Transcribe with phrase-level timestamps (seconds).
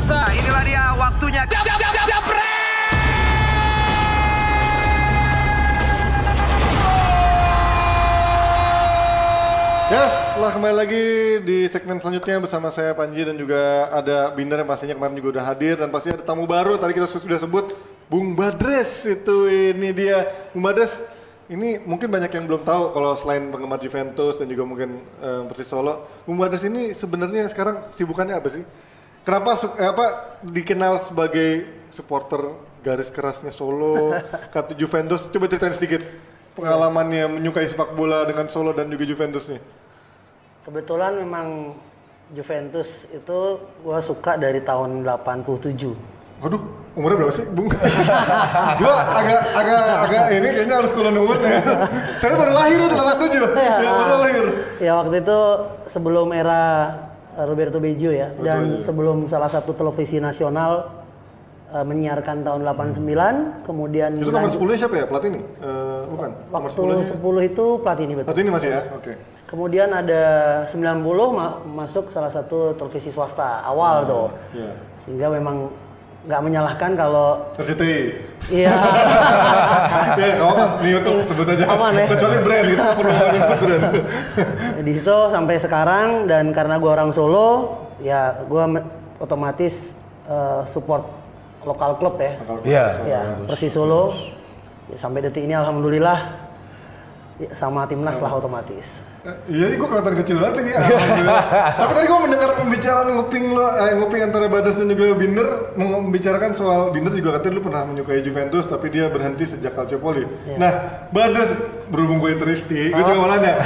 [0.00, 1.42] pemirsa, inilah dia waktunya.
[1.44, 2.24] Jab, jab, jab, jab,
[9.90, 11.04] Yes, setelah kembali lagi
[11.44, 15.44] di segmen selanjutnya bersama saya Panji dan juga ada Binder yang pastinya kemarin juga udah
[15.50, 17.74] hadir dan pasti ada tamu baru tadi kita sudah sebut
[18.06, 21.02] Bung Badres itu ini dia Bung Badres
[21.50, 25.66] ini mungkin banyak yang belum tahu kalau selain penggemar Juventus dan juga mungkin eh, Persis
[25.66, 28.62] Solo Bung Badres ini sebenarnya sekarang sibukannya apa sih?
[29.20, 30.06] Kenapa su- eh, apa
[30.40, 32.40] dikenal sebagai supporter
[32.80, 34.16] garis kerasnya Solo,
[34.54, 35.28] kartu Juventus?
[35.28, 36.00] Coba ceritain sedikit
[36.56, 39.60] pengalamannya menyukai sepak bola dengan Solo dan juga Juventus nih.
[40.64, 41.76] Kebetulan memang
[42.30, 43.38] Juventus itu
[43.82, 45.92] gua suka dari tahun 87.
[46.40, 46.62] Waduh,
[46.96, 47.68] umurnya berapa sih, Bung?
[48.80, 51.60] gua agak agak agak ini kayaknya harus kulon umur ya.
[52.16, 53.44] Saya baru lahir tuh 87.
[53.84, 54.44] ya, baru lahir.
[54.80, 55.38] Ya waktu itu
[55.84, 56.96] sebelum era
[57.36, 58.82] Roberto Baggio ya dan Betul.
[58.82, 60.90] sebelum salah satu televisi nasional
[61.70, 65.06] eh, menyiarkan tahun 89 kemudian Itu nomor lanjut- 10 siapa ya?
[65.06, 65.38] Platini?
[65.38, 66.30] Eh, bukan.
[66.50, 67.06] Nomor waktu 10 -nya.
[67.06, 68.28] 10 itu Platini betul.
[68.28, 68.82] Platini masih ya?
[68.92, 69.12] Oke.
[69.46, 70.22] Kemudian ada
[70.66, 74.26] 90 ma- masuk salah satu televisi swasta awal tuh.
[74.54, 74.70] Iya.
[75.02, 75.70] Sehingga memang
[76.20, 78.00] nggak menyalahkan kalau RCTI.
[78.52, 78.68] iya
[80.20, 80.66] ya, nggak apa-apa.
[80.84, 81.64] Di YouTube sebut aja.
[81.64, 82.06] Aman ya?
[82.08, 83.84] Kecuali brand, kita nggak perlu nyebut brand.
[84.86, 87.48] di situ sampai sekarang dan karena gua orang Solo
[88.00, 88.84] ya gua me-
[89.16, 89.96] otomatis
[90.28, 91.08] eh, support
[91.64, 92.32] lokal klub ya.
[92.64, 92.84] Iya.
[93.04, 94.12] Ya, Persis Solo.
[94.92, 96.36] Ya, sampai detik ini alhamdulillah
[97.38, 98.84] ya, sama timnas lah otomatis.
[99.20, 100.72] Iya, ini gue kelihatan kecil banget ini.
[101.80, 106.56] Tapi tadi gue mendengar pembicaraan nguping lo, eh, nguping antara Badas dan juga Binder membicarakan
[106.56, 110.24] soal Binder juga katanya lu pernah menyukai Juventus, tapi dia berhenti sejak Calciopoli.
[110.56, 111.52] Nah, Badas
[111.92, 113.60] berhubung gue Tristi, gue juga mau nanya.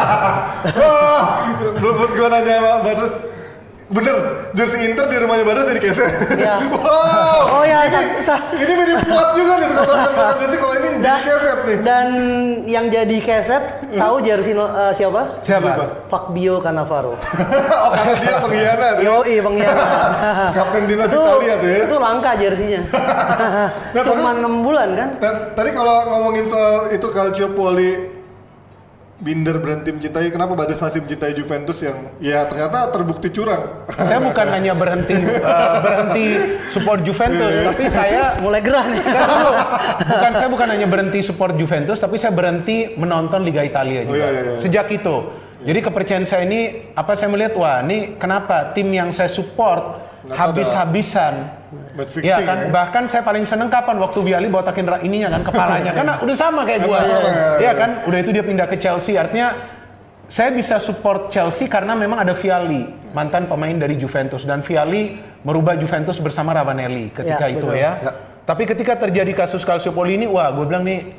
[0.80, 1.22] Wah,
[1.76, 3.12] berhubung gue nanya sama Badas,
[3.90, 4.16] bener,
[4.54, 6.10] jersey Inter di rumahnya Badas jadi keset.
[6.38, 6.56] Iya.
[6.74, 7.60] wow.
[7.60, 8.22] Oh ya, ini,
[8.54, 11.76] ini mirip kuat juga nih sekarang kan jersey kalau ini jadi keset nih.
[11.82, 12.06] Dan
[12.70, 15.42] yang jadi keset tahu jersey eh, siapa?
[15.42, 15.68] Siapa?
[16.06, 17.18] Fabio Cannavaro.
[17.84, 19.06] oh, karena dia pengkhianat ya.
[19.10, 19.88] Yoi pengkhianat.
[20.56, 21.78] Kapten timnas Italia tuh ya.
[21.86, 22.80] itu langka jersinya.
[23.90, 25.08] Nah, Cuma tapi- 6 bulan kan?
[25.18, 28.09] Nah, tadi kalau ngomongin soal itu Calciopoli
[29.20, 33.84] Binder berhenti mencintai, kenapa Badas masih mencintai Juventus yang ya ternyata terbukti curang?
[33.92, 35.12] Saya bukan hanya berhenti
[35.44, 36.24] eh, berhenti
[36.72, 39.00] support Juventus, tapi saya Mulai gerah nih.
[39.04, 39.28] Kan
[40.08, 44.24] bukan saya bukan hanya berhenti support Juventus, tapi saya berhenti menonton Liga Italia Oh, juga.
[44.24, 44.58] iya, iya, iya.
[44.58, 45.16] Sejak itu.
[45.60, 50.00] Jadi kepercayaan saya ini apa saya melihat wah ini kenapa tim yang saya support
[50.32, 51.59] habis-habisan.
[51.70, 52.68] Ya fixing kan, ya.
[52.68, 56.66] bahkan saya paling seneng kapan waktu Viali botakin ra- ininya kan kepalanya karena udah sama
[56.66, 56.98] kayak gua.
[56.98, 57.22] Ya, Iya
[57.62, 57.72] ya.
[57.72, 59.14] kan, udah itu dia pindah ke Chelsea.
[59.14, 59.54] Artinya
[60.26, 65.74] saya bisa support Chelsea karena memang ada Viali, mantan pemain dari Juventus dan Viali merubah
[65.74, 67.78] Juventus bersama Ravanelli ketika Ya, itu betul.
[67.78, 67.92] ya.
[67.98, 68.12] Ya.
[68.42, 71.14] Tapi ketika terjadi kasus Calciopoli ini, wah gue bilang nih,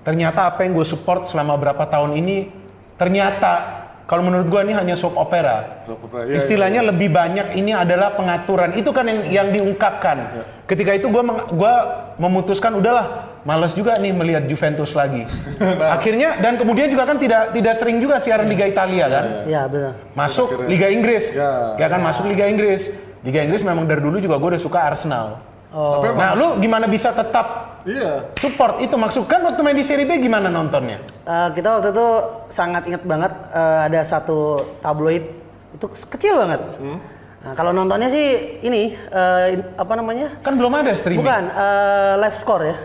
[0.00, 2.46] ternyata apa yang gue support selama berapa tahun ini,
[2.94, 3.79] ternyata
[4.10, 5.86] kalau menurut gue ini hanya soap opera.
[5.86, 8.74] Soap opera, iya, Istilahnya lebih banyak ini adalah pengaturan.
[8.74, 10.18] Itu kan yang yang diungkapkan.
[10.18, 10.42] Ya.
[10.66, 11.22] Ketika itu gue
[11.54, 11.74] gua
[12.18, 15.30] memutuskan udahlah, males juga nih melihat Juventus lagi.
[15.60, 15.94] Nah.
[15.94, 19.24] Akhirnya dan kemudian juga kan tidak tidak sering juga siaran Liga Italia kan.
[19.46, 19.94] Ya benar.
[20.18, 20.66] Masuk.
[20.66, 21.30] Liga Inggris.
[21.30, 21.78] Ya.
[21.78, 22.90] Ya kan masuk Liga Inggris.
[23.22, 25.38] Liga Inggris memang dari dulu juga gue udah suka Arsenal.
[25.70, 26.02] Oh.
[26.02, 28.26] Nah, lu gimana bisa tetap iya.
[28.34, 30.98] support itu maksud kan waktu main di Serie B gimana nontonnya?
[31.22, 32.06] Eh, kita waktu itu
[32.50, 35.30] sangat ingat banget eh, ada satu tabloid
[35.78, 36.58] itu kecil banget.
[36.82, 36.98] Hmm.
[37.40, 40.42] Nah, kalau nontonnya sih ini eh, in- apa namanya?
[40.42, 41.22] Kan belum ada streaming.
[41.22, 42.76] Bukan eh, live score ya.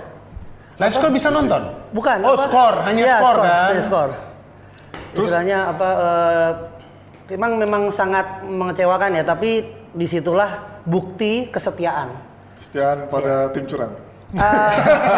[0.75, 1.61] Live score bisa nonton?
[1.89, 2.17] Bukan.
[2.21, 2.45] Oh, apa?
[2.45, 3.67] skor, hanya Iya, skor kan?
[3.73, 4.09] Hanya skor.
[5.15, 5.25] Terus?
[5.25, 5.87] Istilahnya apa?
[5.89, 6.51] eh,
[7.33, 12.13] memang memang sangat mengecewakan ya, tapi di situlah bukti kesetiaan.
[12.57, 13.93] Kesetiaan pada tim curang.
[14.35, 14.71] Eh,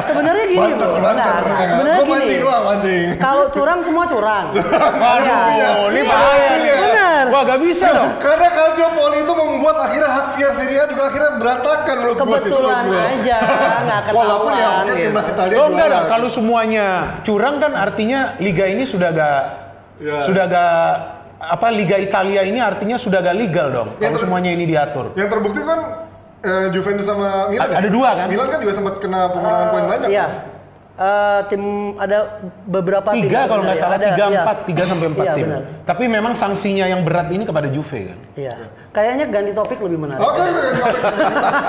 [0.05, 1.01] sebenarnya gini, Banter, Bro.
[1.01, 1.33] banter.
[1.33, 2.13] Nah, nah, sebenarnya Gue gini.
[2.13, 3.05] mancing doang, mancing.
[3.17, 4.45] Kalau curang semua curang.
[4.53, 5.69] buktinya.
[5.73, 6.49] Oh, ini Iya, bahaya.
[6.77, 7.23] Benar.
[7.27, 8.09] Wah, gak bisa dong.
[8.19, 12.51] Karena Calciopoli itu membuat akhirnya hak siar Serie A juga akhirnya berantakan menurut gue sih.
[12.51, 13.37] Kebetulan aja,
[13.81, 14.17] nggak ketahuan.
[14.21, 14.95] Walaupun ya kan gitu.
[14.99, 16.85] timnas Italia Oh enggak dong, kalau semuanya
[17.23, 19.41] curang kan artinya liga ini sudah gak
[19.97, 20.21] Ya.
[20.21, 20.77] sudah gak
[21.39, 25.09] apa liga Italia ini artinya sudah gak legal dong Ya, kalau semuanya ini diatur.
[25.17, 26.05] Yang terbukti kan
[26.47, 27.77] eh, Juventus sama Milan A- ya?
[27.77, 28.27] ada dua kan?
[28.27, 30.09] Milan kan juga sempat kena pengurangan poin banyak.
[30.09, 30.25] Iya.
[30.25, 30.31] kan?
[30.97, 34.41] Eh, tim ada beberapa tim Tiga kalau nggak salah, Ada, tiga iya.
[34.41, 35.45] empat, tiga sampai empat Iya, tim.
[35.45, 35.61] benar.
[35.85, 38.17] Tapi memang sanksinya yang berat ini kepada Juve kan.
[38.33, 38.53] Iya.
[38.97, 40.25] Kayaknya ganti topik lebih menarik.
[40.25, 40.99] Oke, oke, oke, oke.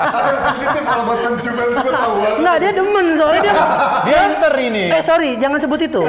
[0.09, 2.37] ada yang sensitif kalau buat fans Juventus gue tahu banget.
[2.41, 3.53] Enggak, dia demen soalnya dia
[4.09, 4.83] Dia inter ini.
[4.89, 6.01] Eh sorry, jangan sebut itu.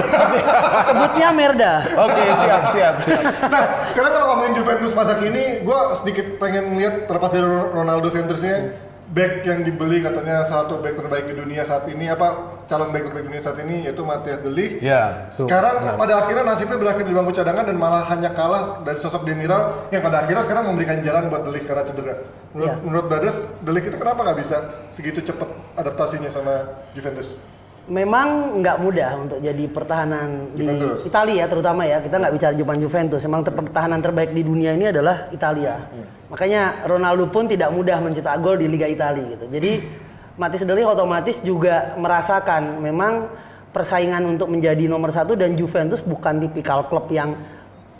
[0.88, 1.74] Sebutnya Merda.
[2.00, 3.22] Oke, siap, siap, siap.
[3.52, 3.62] Nah,
[3.92, 8.56] sekarang kalau ngomongin Juventus masa kini, gue sedikit pengen lihat terlepas dari Ronaldo centersnya,
[9.10, 13.26] back yang dibeli katanya satu back terbaik di dunia saat ini apa calon back terbaik
[13.26, 14.78] di dunia saat ini yaitu Matthias De Ligt.
[14.78, 15.50] Ya, tuh.
[15.50, 19.90] Sekarang pada akhirnya nasibnya berakhir di bangku cadangan dan malah hanya kalah dari sosok Demiral
[19.90, 22.14] yang pada akhirnya sekarang memberikan jalan buat De Ligt karena cedera.
[22.54, 22.82] Menurut, Iya.
[22.86, 23.36] menurut Brothers,
[23.66, 24.56] De Ligt itu kenapa nggak bisa
[24.94, 26.54] segitu cepat adaptasinya sama
[26.94, 27.34] Juventus?
[27.88, 31.02] Memang nggak mudah untuk jadi pertahanan Juventus.
[31.02, 31.98] di Italia ya terutama ya.
[32.04, 33.20] Kita nggak bicara Jepang Juventus.
[33.24, 35.88] Memang ter- pertahanan terbaik di dunia ini adalah Italia.
[36.30, 39.50] Makanya Ronaldo pun tidak mudah mencetak gol di Liga Italia gitu.
[39.50, 39.72] Jadi
[40.38, 43.28] Matis Deli otomatis juga merasakan memang
[43.74, 47.34] persaingan untuk menjadi nomor satu dan Juventus bukan tipikal klub yang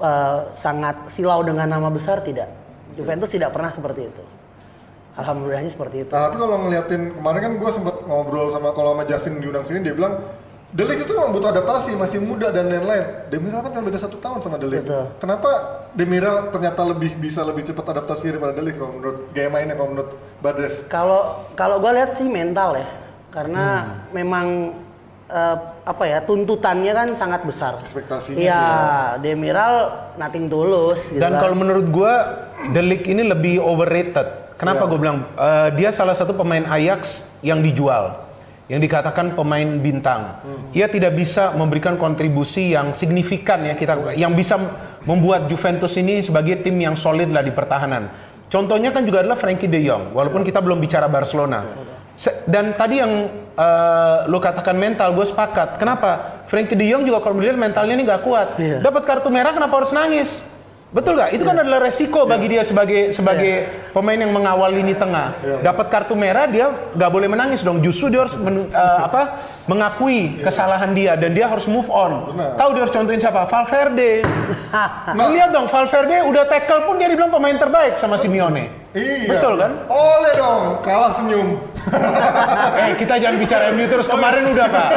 [0.01, 2.49] eh, sangat silau dengan nama besar tidak.
[2.95, 4.23] Juventus tidak pernah seperti itu.
[5.21, 6.11] Alhamdulillahnya seperti itu.
[6.11, 9.85] Nah, tapi kalau ngeliatin kemarin kan gue sempet ngobrol sama kalau sama Justin diundang sini
[9.85, 10.17] dia bilang
[10.71, 13.27] De Ligt itu memang butuh adaptasi, masih muda dan lain-lain.
[13.27, 14.87] Demiral kan kan beda satu tahun sama De Ligt.
[14.87, 15.03] Betul.
[15.19, 15.51] Kenapa
[15.91, 19.91] Demiral ternyata lebih bisa lebih cepat adaptasi daripada De Ligt kalau menurut gaya mainnya kalau
[19.91, 20.87] menurut Badres?
[20.87, 22.87] Kalau kalau gue lihat sih mental ya,
[23.35, 23.65] karena
[24.15, 24.79] memang
[25.27, 27.83] eh, apa ya tuntutannya kan sangat besar.
[27.83, 29.75] Ekspektasinya Iya, sih Demiral
[30.23, 31.03] nating tulus.
[31.11, 31.51] Gitu Dan kan.
[31.51, 34.50] kalau menurut gua The Ligt ini lebih overrated.
[34.61, 38.21] Kenapa gue bilang Eh, dia salah satu pemain Ajax yang dijual,
[38.69, 40.45] yang dikatakan pemain bintang.
[40.71, 44.61] Ia tidak bisa memberikan kontribusi yang signifikan ya kita, yang bisa
[45.03, 48.13] membuat Juventus ini sebagai tim yang solid lah di pertahanan.
[48.47, 51.65] Contohnya kan juga adalah Frankie De Jong, walaupun kita belum bicara Barcelona.
[52.13, 53.13] Se- Dan tadi yang
[53.57, 55.81] eh, lo katakan mental, gue sepakat.
[55.81, 56.43] Kenapa?
[56.45, 58.59] Frankie De Jong juga kalau melihat mentalnya ini nggak kuat.
[58.59, 58.83] Iya.
[58.83, 60.43] Dapat kartu merah kenapa harus nangis?
[60.91, 61.31] Betul nggak?
[61.31, 63.53] Itu kan adalah resiko bagi dia sebagai sebagai
[63.95, 65.39] pemain yang mengawal lini tengah.
[65.63, 66.67] Dapat kartu merah dia
[66.99, 67.79] nggak boleh menangis dong.
[67.79, 69.39] Justru dia harus men- eh, apa?
[69.67, 72.35] Mengakui kesalahan dia dan dia harus move on.
[72.59, 73.47] Tahu dia harus contohin siapa?
[73.47, 74.27] Valverde.
[75.15, 78.80] Lu lihat dong Valverde udah tackle pun dia dibilang pemain terbaik sama Simeone.
[78.91, 79.39] Iya.
[79.39, 79.73] Betul kan?
[79.87, 81.49] Oleh dong, kalah senyum.
[82.81, 84.89] Eh kita jangan bicara MU terus kemarin udah pak.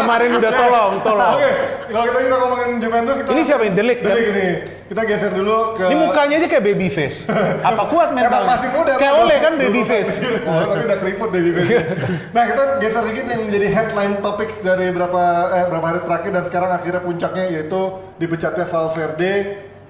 [0.00, 1.34] Kemarin udah tolong tolong.
[1.34, 1.50] Oke,
[1.90, 3.74] kalau kita kita ngomongin Juventus kita Ini siapa ini?
[3.74, 4.16] De Ligt, De kan?
[4.16, 4.46] Ini.
[4.88, 7.18] Kita geser dulu ke Ini mukanya aja kayak baby face.
[7.60, 8.48] Apa kuat Emang mentalnya?
[8.48, 10.12] masih muda Kayak oleh kan baby face.
[10.46, 11.70] Oh, tapi udah keriput baby face.
[12.36, 15.22] nah, kita geser dikit yang menjadi headline topics dari berapa
[15.52, 17.80] eh, berapa hari terakhir dan sekarang akhirnya puncaknya yaitu
[18.16, 19.32] dipecatnya Valverde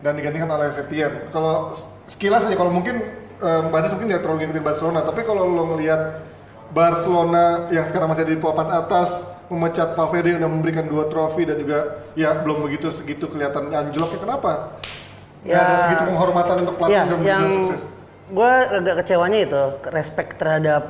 [0.02, 1.12] dan digantikan oleh Setien.
[1.31, 1.76] Kalau
[2.08, 3.04] sekilas aja kalau mungkin
[3.38, 6.00] eh, Mbak Des mungkin nggak terlalu ngikutin Barcelona, tapi kalau lo ngelihat
[6.69, 11.43] Barcelona yang sekarang masih ada di papan atas memecat Valverde yang udah memberikan dua trofi
[11.43, 11.79] dan juga
[12.12, 14.52] ya belum begitu segitu kelihatan anjlok ya kenapa?
[15.40, 15.58] Ya, Ya.
[15.64, 17.82] ada segitu penghormatan untuk pelatih Ya, yang yang sukses.
[18.29, 20.82] gue agak kecewanya itu respect terhadap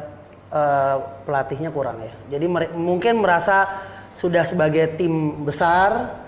[0.49, 2.11] eh, pelatihnya kurang ya.
[2.33, 3.69] Jadi mere- mungkin merasa
[4.17, 6.19] sudah sebagai tim besar,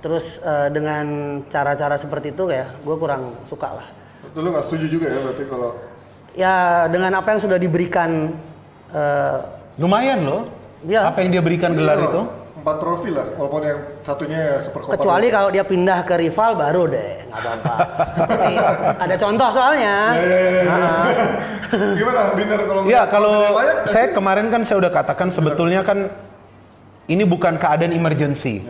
[0.00, 1.06] terus eh, dengan
[1.46, 3.86] cara-cara seperti itu ya, gue kurang suka lah.
[4.28, 5.70] Itu lu nggak setuju juga ya berarti kalau
[6.38, 8.30] Ya dengan apa yang sudah diberikan,
[8.94, 9.36] eh,
[9.78, 10.42] Lumayan loh.
[10.86, 11.10] Iya.
[11.10, 12.22] Apa yang dia berikan gelar Iya, itu?
[12.58, 16.58] empat trofi lah walaupun yang satunya ya super Copa kecuali kalau dia pindah ke rival
[16.58, 17.74] baru deh, nggak apa-apa.
[19.06, 19.96] Ada contoh soalnya.
[20.14, 20.74] Ya, ya, ya, ya.
[22.02, 26.10] Gimana Binder kalau Ya kalau layak, saya kemarin kan saya udah katakan sebetulnya kan
[27.06, 28.66] ini bukan keadaan emergency.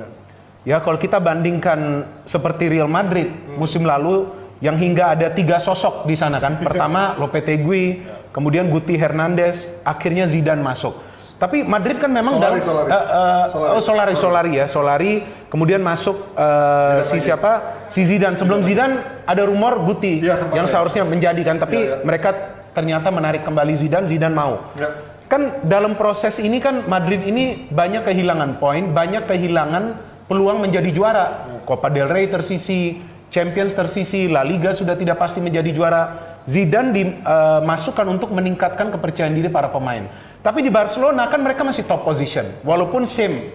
[0.69, 4.29] Ya kalau kita bandingkan seperti Real Madrid musim lalu
[4.59, 6.59] yang hingga ada tiga sosok di sana kan.
[6.67, 11.07] Pertama Lopetegui, kemudian Guti Hernandez, akhirnya Zidane masuk.
[11.39, 12.91] Tapi Madrid kan memang Solari, dalam Solari.
[12.91, 13.71] eh, eh, Solari.
[13.71, 15.13] oh Solari Solari ya Solari
[15.47, 17.53] kemudian masuk eh, si siapa
[17.87, 20.71] si Zidane sebelum Zidane ada rumor Guti Iya, sempat yang ya.
[20.75, 22.03] seharusnya menjadikan tapi Iya, iya.
[22.03, 22.35] mereka
[22.75, 24.91] ternyata menarik kembali Zidane Zidane mau Ya.
[25.31, 29.95] kan dalam proses ini kan Madrid ini banyak kehilangan poin banyak kehilangan
[30.27, 31.25] peluang menjadi juara
[31.63, 36.03] Copa del Rey tersisi Champions tersisi La Liga sudah tidak pasti menjadi juara.
[36.49, 40.09] Zidane dimasukkan untuk meningkatkan kepercayaan diri para pemain.
[40.41, 43.53] Tapi di Barcelona kan mereka masih top position walaupun same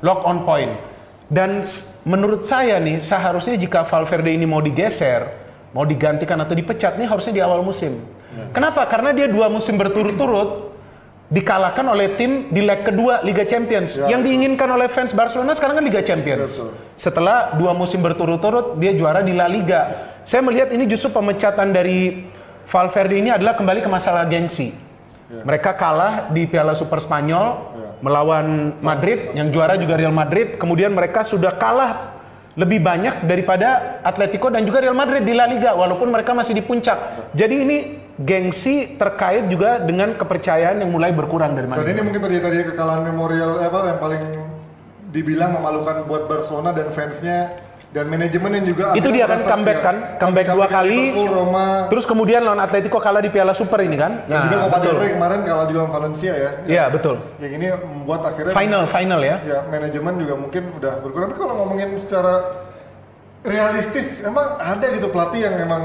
[0.00, 0.72] lock on point.
[1.28, 1.60] Dan
[2.08, 7.32] menurut saya nih seharusnya jika Valverde ini mau digeser mau digantikan atau dipecat nih harusnya
[7.36, 8.00] di awal musim.
[8.56, 8.88] Kenapa?
[8.88, 10.71] Karena dia dua musim berturut-turut
[11.32, 13.96] dikalahkan oleh tim di leg kedua Liga Champions.
[13.96, 16.60] Ya, yang diinginkan oleh fans Barcelona sekarang kan Liga Champions.
[16.60, 16.76] Betul.
[17.00, 20.12] Setelah dua musim berturut-turut dia juara di La Liga.
[20.28, 22.28] Saya melihat ini justru pemecatan dari
[22.68, 24.76] Valverde ini adalah kembali ke masalah gengsi.
[25.32, 25.40] Ya.
[25.48, 27.72] Mereka kalah di Piala Super Spanyol
[28.04, 30.60] melawan Madrid, yang juara juga Real Madrid.
[30.60, 32.11] Kemudian mereka sudah kalah
[32.52, 36.60] lebih banyak daripada Atletico dan juga Real Madrid di La Liga, walaupun mereka masih di
[36.60, 37.32] puncak.
[37.32, 37.78] Jadi ini
[38.20, 41.96] gengsi terkait juga dengan kepercayaan yang mulai berkurang dari Dan Madrid.
[41.96, 44.22] ini mungkin tadi tadi kekalahan memorial apa yang paling
[45.12, 47.52] dibilang memalukan buat Barcelona dan fansnya
[47.92, 51.12] dan manajemen yang juga Itu dia kan merasa- comeback kan, comeback dua kali.
[51.12, 54.24] Liverpool, Roma Terus kemudian lawan Atletico kalah di Piala Super ini kan?
[54.24, 56.50] dan juga Copa del Rey kemarin kalah di lawan Valencia ya.
[56.64, 57.20] Iya betul.
[57.36, 59.36] Yang ini membuat akhirnya Final final ya.
[59.44, 61.28] ya manajemen juga mungkin udah berkurang.
[61.28, 62.34] Tapi kalau ngomongin secara
[63.44, 65.82] realistis, emang ada gitu pelatih yang emang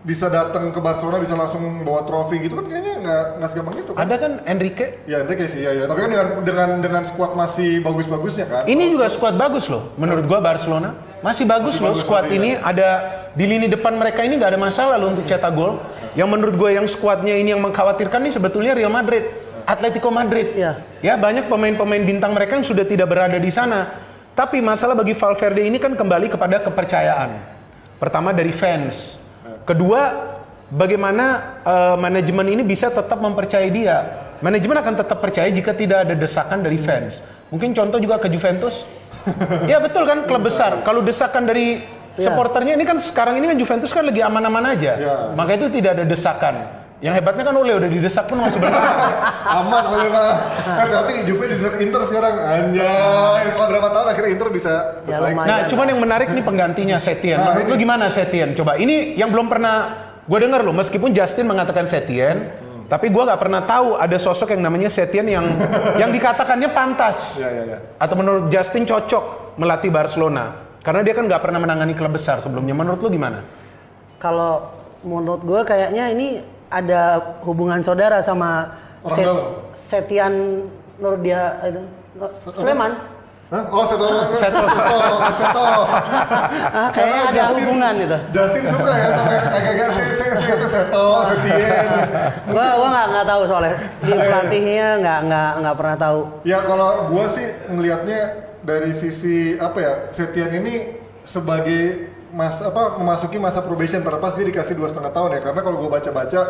[0.00, 3.90] bisa datang ke Barcelona bisa langsung bawa trofi gitu kan kayaknya nggak nggak segampang itu
[3.92, 4.00] kan.
[4.00, 4.86] Ada kan Enrique?
[5.04, 5.84] Ya Enrique sih ya, ya.
[5.84, 8.62] Tapi kan dengan dengan dengan skuad masih bagus-bagusnya kan.
[8.64, 12.36] Ini juga skuad bagus loh, menurut gua Barcelona masih bagus Masih loh bagus, skuad masih,
[12.40, 12.50] ini.
[12.56, 12.88] Ada
[13.36, 15.80] di lini depan mereka ini nggak ada masalah loh untuk cetak gol.
[16.18, 19.30] Yang menurut gue yang skuadnya ini yang mengkhawatirkan nih sebetulnya Real Madrid,
[19.62, 20.56] Atletico Madrid.
[20.58, 20.82] Iya.
[21.04, 24.10] Ya banyak pemain-pemain bintang mereka yang sudah tidak berada di sana.
[24.34, 27.30] Tapi masalah bagi Valverde ini kan kembali kepada kepercayaan.
[28.00, 29.20] Pertama dari fans.
[29.68, 30.32] Kedua,
[30.72, 33.98] bagaimana eh, manajemen ini bisa tetap mempercayai dia.
[34.40, 37.20] Manajemen akan tetap percaya jika tidak ada desakan dari fans.
[37.52, 38.88] Mungkin contoh juga ke Juventus.
[39.70, 40.80] Ya betul kan klub besar.
[40.84, 41.82] Kalau desakan dari
[42.18, 42.26] Iya.
[42.26, 44.92] supporternya ini kan sekarang ini kan Juventus kan lagi aman-aman aja.
[44.98, 45.16] Iya.
[45.32, 46.54] Maka itu tidak ada desakan.
[47.00, 48.92] Yang hebatnya kan Ole udah didesak pun masih bertahan.
[49.64, 50.36] aman oleh mah
[50.84, 54.72] nanti Juve di Inter sekarang anjay setelah berapa tahun akhirnya Inter bisa
[55.08, 55.48] bersaing lumayan.
[55.48, 57.40] Nah, cuman yang menarik nih penggantinya Setien.
[57.40, 58.52] Nah, Menurut lu gimana Setien?
[58.52, 59.76] Coba ini yang belum pernah
[60.28, 62.52] gue dengar loh, meskipun Justin mengatakan Setien,
[62.90, 65.46] tapi gue nggak pernah tahu ada sosok yang namanya Setien yang
[66.02, 67.38] yang dikatakannya pantas.
[67.38, 70.66] ya ya ya Atau menurut Justin cocok melatih Barcelona.
[70.82, 72.74] Karena dia kan nggak pernah menangani klub besar sebelumnya.
[72.74, 73.46] Menurut lu gimana?
[74.18, 74.66] Kalau
[75.06, 78.74] menurut gue kayaknya ini ada hubungan saudara sama
[79.06, 79.70] Set-.
[79.86, 80.66] Setian
[80.98, 81.62] Nur dia.
[83.50, 83.66] Hah?
[83.66, 84.06] Oh, Seto,
[84.38, 84.62] Seto.
[84.62, 84.98] Seto,
[85.34, 85.66] Seto.
[86.94, 88.18] Kayaknya ada hubungan itu.
[88.30, 91.86] Justin suka ya sama agak-agak se, se, se, itu Seto, Setien.
[92.54, 93.74] Gua gua nggak nggak tahu soalnya
[94.06, 96.20] di pelatihnya nggak nggak nggak pernah tahu.
[96.46, 98.20] Ya kalau gua sih ngelihatnya
[98.62, 100.74] dari sisi apa ya, Setien ini
[101.26, 105.82] sebagai mas apa memasuki masa probation terlepas dia dikasih dua setengah tahun ya karena kalau
[105.82, 106.40] gua baca-baca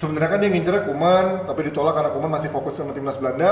[0.00, 3.50] sebenarnya kan dia ngincernya Kuman tapi ditolak karena Kuman masih fokus sama timnas Belanda.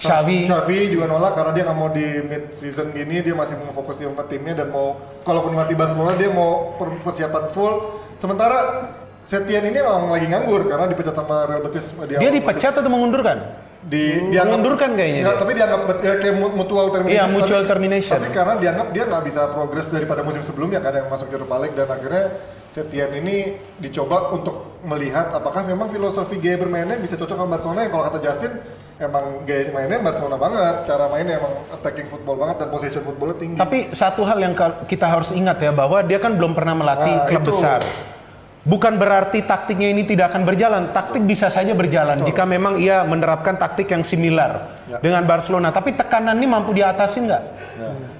[0.00, 0.48] Xavi.
[0.48, 4.00] Xavi juga nolak karena dia nggak mau di mid season gini dia masih mau fokus
[4.00, 7.74] di empat timnya dan mau kalaupun melatih Barcelona dia mau per- persiapan full.
[8.16, 8.88] Sementara
[9.20, 12.88] Setien ini memang lagi nganggur karena dipecat sama Real Betis di Dia musim dipecat atau
[12.88, 13.38] mengundurkan?
[13.80, 15.40] di dianggap Mengundurkan kayaknya Enggak, dia.
[15.40, 17.16] tapi dianggap ya, kayak mu- mutual termination.
[17.16, 18.16] Iya, mutual tapi, termination.
[18.16, 21.72] Tapi karena dianggap dia nggak bisa progres daripada musim sebelumnya kan yang masuk Europa League
[21.72, 22.24] dan akhirnya
[22.70, 23.36] Setien ini
[23.76, 28.18] dicoba untuk melihat apakah memang filosofi gaya bermainnya bisa cocok sama Barcelona yang kalau kata
[28.22, 28.52] Justin
[28.96, 33.56] emang gaya mainnya Barcelona banget, cara mainnya emang attacking football banget dan possession footballnya tinggi.
[33.58, 34.54] Tapi satu hal yang
[34.86, 37.50] kita harus ingat ya bahwa dia kan belum pernah melatih Nah, klub itu.
[37.50, 37.82] besar.
[38.60, 40.82] Bukan berarti taktiknya ini tidak akan berjalan.
[40.92, 45.00] Taktik bisa saja berjalan jika memang ia menerapkan taktik yang similar Ya.
[45.00, 45.72] dengan Barcelona.
[45.72, 47.42] Tapi tekanan ini mampu diatasi nggak?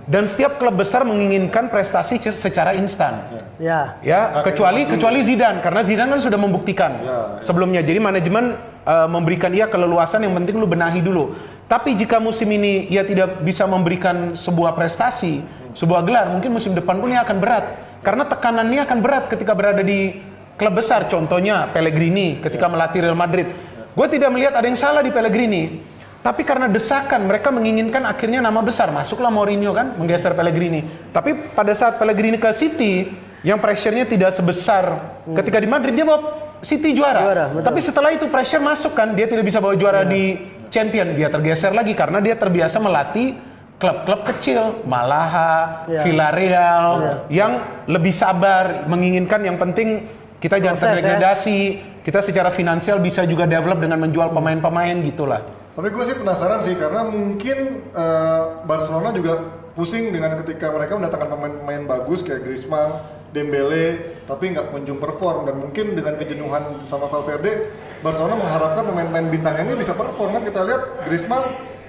[0.09, 3.27] Dan setiap klub besar menginginkan prestasi secara instan.
[3.61, 4.01] Ya.
[4.01, 7.19] Ya, Nggak kecuali kecuali Zidane karena Zidane kan sudah membuktikan Ya, ya.
[7.45, 7.81] sebelumnya.
[7.85, 11.37] Jadi manajemen uh, memberikan ia keleluasan yang penting lu benahi dulu.
[11.71, 15.45] Tapi jika musim ini ia tidak bisa memberikan sebuah prestasi,
[15.79, 17.65] sebuah gelar, mungkin musim depan pun ia akan berat.
[18.01, 20.19] Karena tekanannya akan berat ketika berada di
[20.59, 21.07] klub besar.
[21.07, 23.47] Contohnya Pellegrini ketika melatih Real Madrid.
[23.95, 25.81] Gue tidak melihat ada yang salah di Pellegrini.
[26.21, 30.85] Tapi karena desakan mereka menginginkan akhirnya nama besar masuklah Mourinho kan menggeser Pellegrini.
[31.17, 33.09] Tapi pada saat Pellegrini ke City
[33.41, 35.01] yang pressure-nya tidak sebesar
[35.33, 36.21] ketika di Madrid dia bawa
[36.61, 37.25] City juara.
[37.25, 37.65] Juara, betul.
[37.73, 40.37] Tapi setelah itu pressure masuk kan dia tidak bisa bawa juara di
[40.69, 43.41] Champion dia tergeser lagi karena dia terbiasa melatih
[43.81, 46.05] klub-klub kecil Malaha, Iya.
[46.05, 46.87] Villarreal
[47.33, 47.53] yang
[47.89, 50.05] lebih sabar menginginkan yang penting
[50.37, 50.93] kita jangan Proses, ya.
[51.01, 51.59] terdegradasi
[52.05, 55.41] kita secara finansial bisa juga develop dengan menjual pemain-pemain gitulah.
[55.81, 59.41] Tapi gue sih penasaran sih karena mungkin eh, Barcelona juga
[59.73, 63.01] pusing dengan ketika mereka mendatangkan pemain-pemain bagus kayak Griezmann,
[63.33, 67.73] Dembele, tapi nggak kunjung perform dan mungkin dengan kejenuhan sama Valverde,
[68.05, 71.45] Barcelona mengharapkan pemain-pemain bintangnya ini bisa perform kan kita lihat Griezmann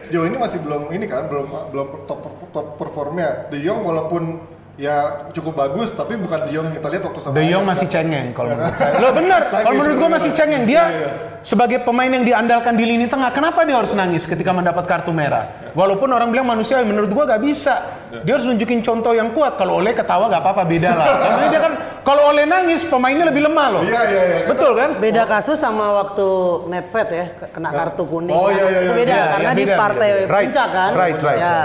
[0.07, 3.51] sejauh ini masih belum ini kan belum belum top top performnya.
[3.51, 4.39] De Jong walaupun
[4.79, 7.93] ya cukup bagus tapi bukan De Jong kita lihat waktu sama De Jong masih kan.
[7.99, 8.93] cengeng kalau menurut saya.
[9.03, 10.15] Lo bener, kalau menurut sebenarnya.
[10.15, 10.63] masih cengeng.
[10.63, 11.30] Dia Iya, iya.
[11.41, 15.73] Sebagai pemain yang diandalkan di lini tengah, kenapa dia harus nangis ketika mendapat kartu merah?
[15.73, 17.75] Walaupun orang bilang manusia, menurut gua gak bisa.
[18.21, 19.57] Dia harus nunjukin contoh yang kuat.
[19.57, 21.05] Kalau oleh ketawa gak apa-apa, beda lah.
[21.23, 21.73] Karena dia kan,
[22.05, 23.83] kalau oleh nangis, pemainnya lebih lemah loh.
[23.87, 24.37] Iya, iya, iya.
[24.51, 24.89] Betul kan?
[25.01, 26.27] Beda kasus sama waktu
[26.69, 28.35] Nedved ya, kena kartu kuning.
[28.37, 28.57] Oh, kan.
[28.57, 28.99] iya, iya, Itu iya.
[29.01, 30.27] beda, Iya, karena iya, di beda, partai beda.
[30.29, 30.91] Right, puncak kan.
[30.93, 31.59] right, right, Ya.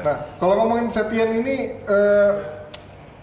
[0.00, 1.54] Nah, kalau ngomongin Setien ini
[1.86, 2.30] eh,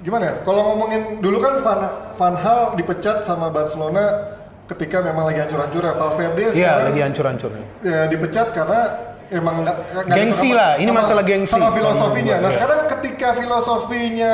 [0.06, 0.34] gimana ya?
[0.46, 1.82] Kalau ngomongin dulu kan Van
[2.16, 4.37] Van Hal dipecat sama Barcelona
[4.68, 5.94] ketika memang lagi hancur-hancurnya.
[5.94, 7.66] Valverde Iya, sekarang lagi hancur-hancurnya.
[7.82, 8.82] ya, dipecat karena
[9.28, 11.54] emang nggak nggak Gengsi lah, ini sama- masalah gengsi.
[11.56, 12.36] Sama filosofinya.
[12.38, 12.56] Nah, Iya.
[12.56, 14.34] sekarang ketika filosofinya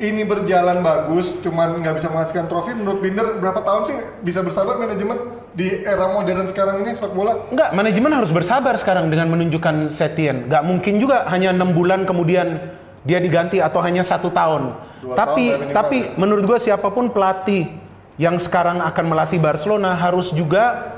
[0.00, 4.74] ini berjalan bagus, cuman nggak bisa menghasilkan trofi, menurut Binder berapa tahun sih bisa bersabar
[4.74, 5.18] manajemen
[5.52, 7.36] di era modern sekarang ini sepak bola?
[7.48, 10.48] Enggak, manajemen harus bersabar sekarang dengan menunjukkan Setien.
[10.48, 12.58] Enggak mungkin juga hanya enam bulan kemudian
[13.00, 14.76] dia diganti atau hanya satu tahun.
[15.00, 16.12] Dua tapi tahun minimal tapi ya.
[16.16, 17.79] menurut gua siapa pun pelatih
[18.20, 20.92] yang sekarang akan melatih Barcelona harus juga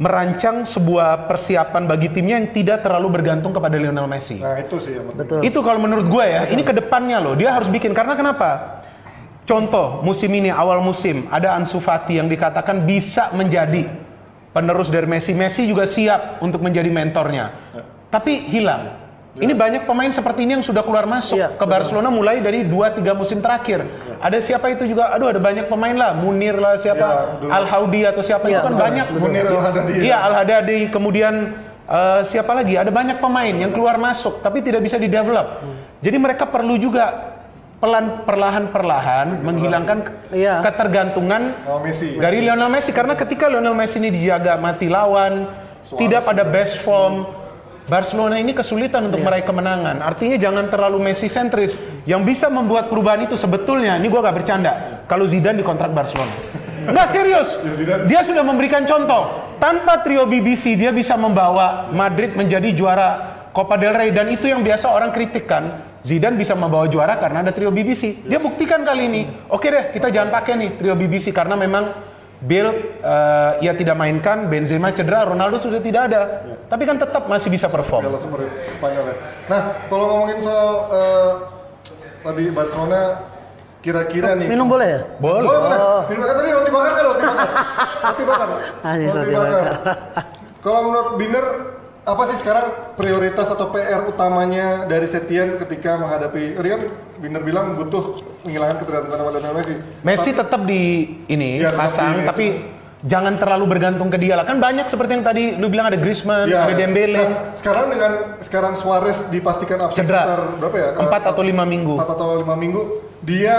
[0.00, 4.40] merancang sebuah persiapan bagi timnya yang tidak terlalu bergantung kepada Lionel Messi.
[4.40, 5.12] Nah, itu sih yang.
[5.12, 5.44] Betul.
[5.44, 8.80] Itu kalau menurut gue ya, ini ke depannya loh, dia harus bikin karena kenapa?
[9.44, 13.86] Contoh musim ini awal musim ada Ansu Fati yang dikatakan bisa menjadi
[14.56, 15.36] penerus dari Messi.
[15.36, 17.52] Messi juga siap untuk menjadi mentornya,
[18.08, 19.05] tapi hilang.
[19.36, 23.12] Ini banyak pemain seperti ini yang sudah keluar masuk Iya, ke Barcelona mulai dari 2-3
[23.12, 23.84] musim terakhir.
[24.16, 25.12] Ada siapa itu juga?
[25.12, 27.52] Aduh ada banyak pemain lah, Munir lah siapa, Iya.
[27.52, 28.84] Al Haudi atau siapa Iya, itu kan betul.
[28.88, 29.06] banyak.
[29.12, 29.92] Munir Al-Hadadi.
[30.00, 31.34] Iya Al Hadadi, kemudian
[31.84, 32.74] eh, siapa lagi?
[32.74, 35.60] Ada banyak pemain yang keluar masuk tapi tidak bisa di-develop.
[36.00, 37.36] Jadi mereka perlu juga
[37.76, 40.64] pelan perlahan-perlahan menghilangkan ke- Iya.
[40.64, 42.16] ketergantungan Oh, Messi.
[42.16, 45.44] dari Lionel Messi karena ketika Lionel Messi ini dijaga mati lawan,
[45.92, 47.28] tidak pada best form,
[47.86, 50.02] Barcelona ini kesulitan untuk meraih kemenangan.
[50.02, 51.78] Artinya jangan terlalu Messi sentris.
[52.02, 55.02] Yang bisa membuat perubahan itu sebetulnya, ini gua gak bercanda.
[55.06, 56.34] Kalau Zidane dikontrak Barcelona.
[56.90, 57.62] Enggak serius.
[58.10, 59.54] Dia sudah memberikan contoh.
[59.62, 63.08] Tanpa trio BBC dia bisa membawa Madrid menjadi juara
[63.54, 65.86] Copa del Rey dan itu yang biasa orang kritik kan.
[66.02, 68.26] Zidane bisa membawa juara karena ada trio BBC.
[68.26, 69.22] Dia buktikan kali ini.
[69.46, 72.68] Oke deh, kita jangan pakai nih trio BBC karena memang Bill
[73.00, 76.22] eh, ia tidak mainkan, Benzema cedera, Ronaldo sudah tidak ada.
[76.68, 78.04] Tapi kan tetap masih bisa perform.
[78.04, 78.44] Piala Super
[78.76, 79.16] Spanyol ya.
[79.48, 81.30] Nah, kalau ngomongin soal eh,
[82.20, 83.00] tadi Barcelona
[83.80, 84.46] kira-kira nih.
[84.52, 85.00] Minum boleh ya?
[85.16, 85.60] Boleh, Boleh.
[85.64, 85.78] boleh.
[86.12, 87.48] Minum kan tadi roti bakar kan roti bakar.
[88.10, 88.48] roti bakar.
[88.84, 89.64] Roti roti bakar.
[89.64, 89.96] bakar.
[90.60, 91.46] Kalau menurut Binder
[92.06, 96.82] apa sih sekarang prioritas atau PR utamanya dari Setien ketika menghadapi kan
[97.18, 99.74] Binder bilang butuh menghilangkan ketergantungan sama Lionel Messi.
[100.06, 100.82] Messi tetap di
[101.26, 102.46] ini tetap pasang, di tapi
[103.02, 104.46] jangan terlalu bergantung ke dia lah.
[104.46, 106.78] Kan banyak seperti yang tadi lu bilang ada Griezmann, Iya, ada.
[106.78, 107.18] Dembele.
[107.18, 110.88] Nah, sekarang dengan sekarang Suarez dipastikan absen sekitar berapa ya?
[111.00, 111.98] Empat Eh, atau lima minggu.
[111.98, 112.80] Empat atau lima minggu.
[113.26, 113.56] Dia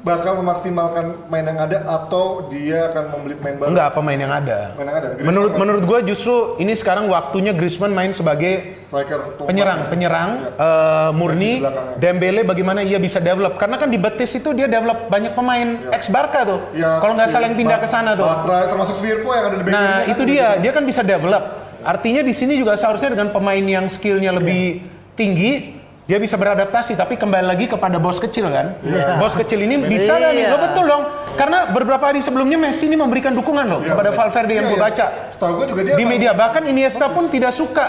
[0.00, 3.68] bakal memaksimalkan main yang ada atau dia akan membeli main baru?
[3.72, 4.58] Enggak pemain yang ada.
[4.76, 5.08] Main yang ada.
[5.12, 10.30] Griezmann Menurut kan menurut gue justru ini sekarang waktunya Griezmann main sebagai striker penyerang, penyerang
[10.40, 10.50] Iya.
[10.56, 11.52] eh, murni.
[11.96, 13.60] Dembele bagaimana ia bisa develop?
[13.60, 16.60] Karena kan di Betis itu dia develop banyak pemain ex Barca tuh.
[16.72, 18.26] Ya, Kalau nggak si salah yang pindah ke sana tuh.
[18.26, 21.42] Batra termasuk Svirpo yang ada di Nah kan itu dia, dia kan bisa develop.
[21.80, 24.84] Artinya di sini juga seharusnya dengan pemain yang skillnya lebih
[25.16, 26.94] tinggi, dia bisa beradaptasi.
[26.94, 28.76] Tapi kembali lagi kepada bos kecil kan,
[29.16, 30.44] bos kecil ini bisa nggak nih?
[30.44, 30.50] Iya.
[30.50, 31.02] Lo betul dong,
[31.34, 34.10] karena beberapa hari sebelumnya Messi ini memberikan dukungan loh Iya, kepada.
[34.10, 34.86] Valverde yang Iya, gue iya.
[34.88, 36.30] baca Setahu gue juga dia di emang media.
[36.32, 37.86] Bahkan Iniesta pun tidak suka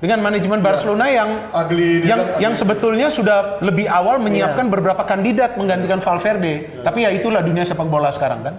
[0.00, 2.60] dengan manajemen Barcelona yang Ugly, yang kan yang ugly.
[2.64, 6.80] sebetulnya sudah lebih awal menyiapkan beberapa kandidat menggantikan Valverde.
[6.80, 8.54] Tapi ya itulah dunia sepak bola sekarang kan.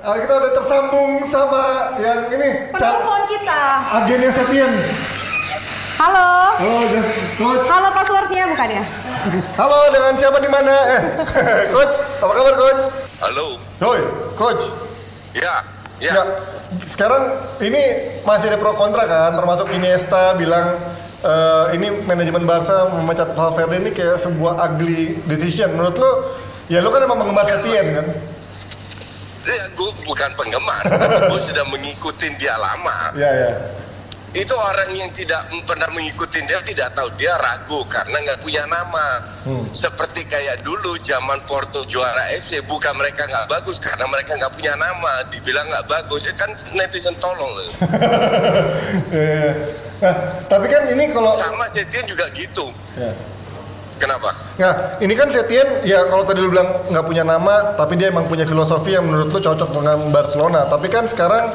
[0.00, 3.60] Ah, kita udah tersambung sama yang ini Penelpon kita.
[4.00, 4.72] agennya Setien.
[6.00, 6.56] Halo.
[6.56, 6.80] Halo,
[7.36, 7.68] coach.
[7.68, 8.84] Halo passwordnya bukan ya?
[9.60, 10.72] Halo, dengan siapa di mana?
[10.96, 11.02] Eh,
[11.76, 12.82] coach, apa kabar coach?
[13.20, 13.60] Halo.
[13.84, 14.00] Hoi,
[14.32, 14.72] coach.
[15.36, 15.60] Ya,
[16.00, 16.12] ya.
[16.16, 16.22] Ya,
[16.88, 20.72] sekarang ini masih ada pro kontra kan, termasuk Iniesta bilang
[21.20, 25.76] eh, ini manajemen Barca memecat Valverde ini kayak sebuah ugly decision.
[25.76, 26.32] Menurut lo,
[26.72, 28.06] ya lo kan emang penggemar Setien kan?
[29.44, 33.12] Ya, gue bukan penggemar, tapi gue sudah mengikuti dia lama.
[33.20, 33.52] Iya, iya.
[34.30, 39.06] Itu orang yang tidak pernah mengikuti dia tidak tahu dia ragu karena nggak punya nama.
[39.74, 44.74] Seperti kayak dulu zaman Porto juara FC, bukan mereka nggak bagus karena mereka nggak punya
[44.78, 45.26] nama.
[45.34, 47.54] Dibilang nggak bagus, ya kan netizen tolol.
[49.10, 49.54] Iya.
[50.00, 50.14] Nah,
[50.48, 52.66] tapi kan ini kalau Sama Setien juga gitu.
[52.96, 53.10] Ya.
[54.00, 54.32] Kenapa?
[54.56, 58.24] Nah, ini kan Setien, ya kalau tadi lu bilang nggak punya nama, tapi dia emang
[58.30, 60.64] punya filosofi yang menurut lu cocok dengan Barcelona.
[60.70, 61.52] Tapi kan sekarang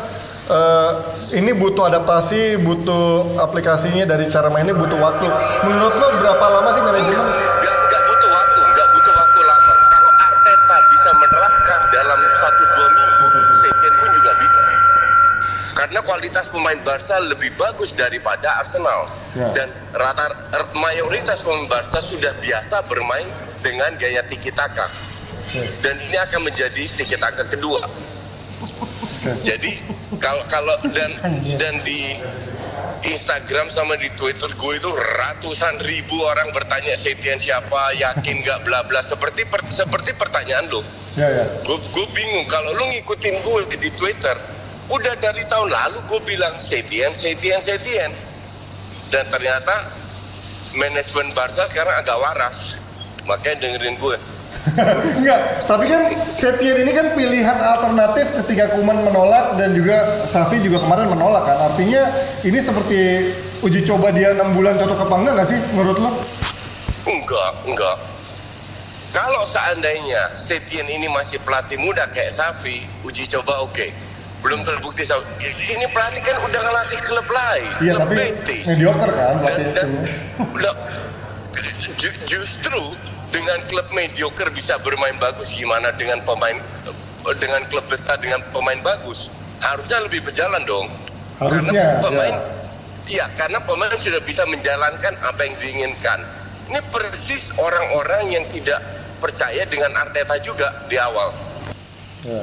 [0.47, 0.91] eh,
[1.35, 3.05] ini butuh adaptasi, butuh
[3.37, 5.25] aplikasinya dari cara mainnya butuh waktu.
[5.63, 7.25] Menurut lu berapa lama sih manajemen?
[7.25, 9.73] enggak, enggak butuh waktu, enggak butuh waktu lama.
[9.87, 14.59] Kalau Arteta bisa menerapkan dalam satu dua minggu, Setien pun juga bisa.
[15.75, 19.05] Karena kualitas pemain Barca lebih bagus daripada Arsenal
[19.35, 19.51] Ya.
[19.51, 23.27] dan rata r- mayoritas pemain Barca sudah biasa bermain
[23.59, 24.87] dengan gaya tiki taka
[25.83, 27.83] dan ini akan menjadi tiki taka kedua
[29.43, 29.71] jadi
[30.21, 31.11] kalau kalau dan
[31.57, 32.17] dan di
[33.05, 37.93] Instagram sama di Twitter gue itu ratusan ribu orang bertanya Setien siapa?
[37.97, 38.65] Yakin nggak?
[38.65, 39.01] Bla bla.
[39.01, 40.81] Seperti per- seperti pertanyaan lo
[41.15, 41.45] Ya ya.
[41.61, 42.45] gue gue bingung.
[42.45, 44.37] Kalau lu ngikutin gue di Twitter
[44.85, 48.09] udah dari tahun lalu gue bilang Setien Setien Setien
[49.09, 49.89] dan ternyata
[50.77, 52.81] manajemen Barca sekarang agak waras.
[53.25, 54.15] Makanya dengerin gue
[55.21, 60.81] Enggak, tapi kan Setien ini kan pilihan alternatif ketika Kuman menolak dan juga Safi juga
[60.81, 61.69] kemarin menolak kan.
[61.69, 62.09] Artinya
[62.41, 63.29] ini seperti
[63.61, 66.11] uji coba dia enam bulan cocok apa enggak nggak sih menurut lo?
[67.05, 67.97] enggak enggak
[69.13, 73.87] kalau seandainya Setien ini masih pelatih muda kayak Safi uji coba oke
[74.41, 75.05] belum terbukti
[75.71, 78.65] ini pelatih kan udah ngelatih klub lain Iya klub tapi Betis.
[78.73, 79.89] mediocre kan dan, pelatih dan
[81.95, 82.81] ju- justru
[83.45, 86.57] dengan klub mediocre bisa bermain bagus gimana dengan pemain
[87.37, 89.29] dengan klub besar dengan pemain bagus
[89.61, 90.89] harusnya lebih berjalan dong
[91.37, 92.41] Harusnya, karena pemain ya.
[93.05, 96.19] iya karena pemain sudah bisa menjalankan apa yang diinginkan
[96.73, 98.81] ini persis orang-orang yang tidak
[99.21, 101.29] percaya dengan Arteta juga di awal
[102.25, 102.41] Ya.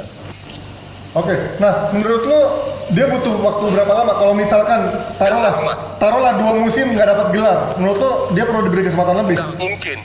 [1.18, 2.40] Oke, nah menurut lo
[2.94, 4.14] dia butuh waktu berapa lama?
[4.14, 5.58] Kalau misalkan taruhlah
[5.98, 9.34] taruhlah dua musim nggak dapat gelar, menurut lo dia perlu diberi kesempatan lebih?
[9.34, 9.98] nggak mungkin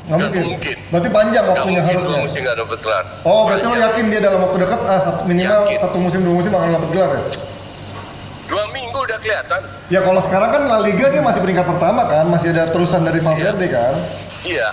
[0.00, 0.42] Nggak mungkin.
[0.48, 2.10] mungkin Berarti panjang waktunya mungkin harusnya.
[2.10, 5.20] dua musim nggak dapat gelar Oh, berarti lo yakin dia dalam waktu dekat ah, satu,
[5.24, 5.78] minimal Yakin.
[5.78, 7.22] satu musim dua musim akan dapat gelar ya?
[8.46, 12.22] dua minggu udah kelihatan Ya kalau sekarang kan La Liga dia masih peringkat pertama kan,
[12.26, 13.94] masih ada terusan dari Valverde kan.
[14.42, 14.70] Iya.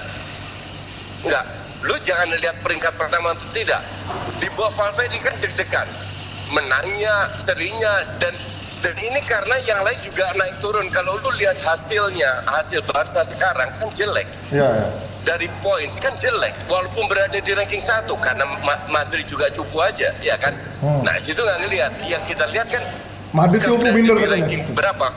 [1.26, 1.46] Enggak.
[1.82, 3.82] Lu jangan lihat peringkat pertama atau tidak.
[4.38, 5.88] Di bawah Valverde kan deg-degan.
[6.54, 8.30] Menangnya, serinya dan
[8.78, 10.86] dan ini karena yang lain juga naik turun.
[10.94, 14.30] Kalau lu lihat hasilnya, hasil Barca sekarang kan jelek.
[14.54, 14.88] Iya, ya.
[15.28, 20.08] Dari poin kan jelek, walaupun berada di ranking satu karena Ma- Madrid juga cupu aja,
[20.24, 20.56] ya kan?
[20.80, 21.04] Hmm.
[21.04, 21.92] Nah, situ nggak ngelihat.
[22.08, 22.84] Yang kita lihat kan
[23.36, 24.34] Madrid cupu minder di katanya.
[24.40, 25.08] ranking berapa?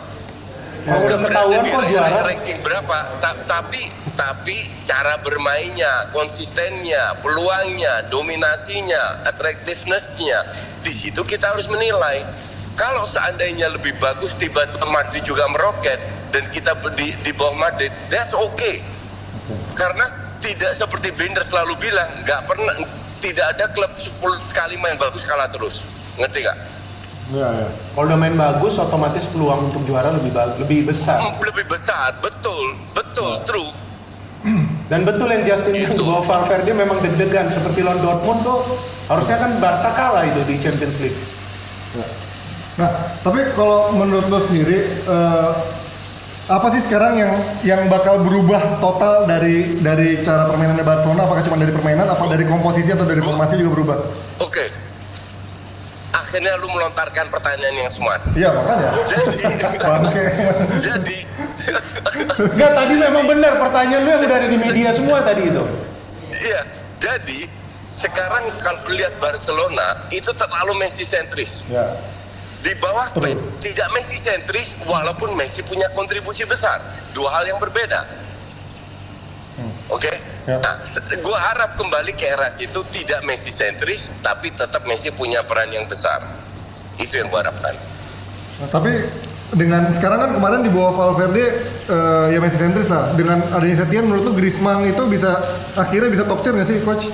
[0.81, 2.21] Kalau Bukan berada ketahuan di kok ra- juara.
[2.27, 10.39] ranking berapa, Ta- tapi tapi cara bermainnya, konsistennya, peluangnya, dominasinya, attractiveness-nya,
[10.83, 12.27] di situ kita harus menilai.
[12.75, 16.01] Kalau seandainya lebih bagus tiba-tiba Madrid juga meroket
[16.33, 18.81] dan kita di, di bawah Madrid, that's okay.
[19.81, 20.05] Karena
[20.39, 22.77] tidak seperti Binder selalu bilang, nggak pernah
[23.19, 24.21] tidak ada klub 10
[24.53, 25.89] kali main bagus kalah terus.
[26.17, 26.59] Ngerti nggak?
[27.31, 27.69] Iya, ya.
[27.91, 31.17] Kalau udah main bagus, otomatis peluang untuk juara lebih ba- lebih besar.
[31.17, 33.71] Hmm, Lebih besar, betul, betul, true.
[34.91, 36.03] Dan betul yang Justin bilang Gitu.
[36.03, 38.59] bahwa Valverde memang deg-degan seperti lawan Dortmund tuh
[39.07, 41.21] harusnya kan Barca kalah itu di Champions League.
[42.75, 42.91] Nah,
[43.21, 45.51] tapi kalau menurut lo sendiri eh,
[46.51, 47.33] apa sih sekarang yang
[47.63, 51.31] yang bakal berubah total dari dari cara permainannya Barcelona?
[51.31, 53.97] Apakah cuma dari permainan, apa dari komposisi atau dari formasi juga berubah?
[54.43, 54.67] Oke.
[56.11, 58.23] Akhirnya lu melontarkan pertanyaan yang smart.
[58.35, 58.91] Iya makanya.
[59.07, 59.35] Jadi,
[60.79, 61.17] jadi,
[62.51, 65.63] Enggak, tadi memang benar pertanyaan lu yang udah ada di media semua tadi itu.
[66.35, 66.61] iya.
[67.01, 67.47] Jadi
[67.95, 71.63] sekarang kalau lihat Barcelona itu terlalu Messi sentris.
[71.71, 71.95] ya.
[72.61, 73.09] Di bawah
[73.59, 76.77] tidak Messi sentris walaupun Messi punya kontribusi besar.
[77.11, 78.01] Dua hal yang berbeda.
[79.91, 80.13] Oke.
[80.49, 80.57] Ya.
[80.57, 80.77] Nah,
[81.21, 85.85] gua harap kembali ke era itu tidak Messi sentris tapi tetap Messi punya peran yang
[85.85, 86.21] besar.
[86.97, 87.75] Itu yang gua harapkan.
[88.61, 88.93] Nah, tapi
[89.51, 91.45] dengan sekarang kan kemarin di bawah Valverde
[91.89, 93.13] eh, ya Messi sentris lah.
[93.17, 95.37] Dengan adanya Setien menurut lu Griezmann itu bisa
[95.77, 97.05] akhirnya bisa top tier nggak sih coach?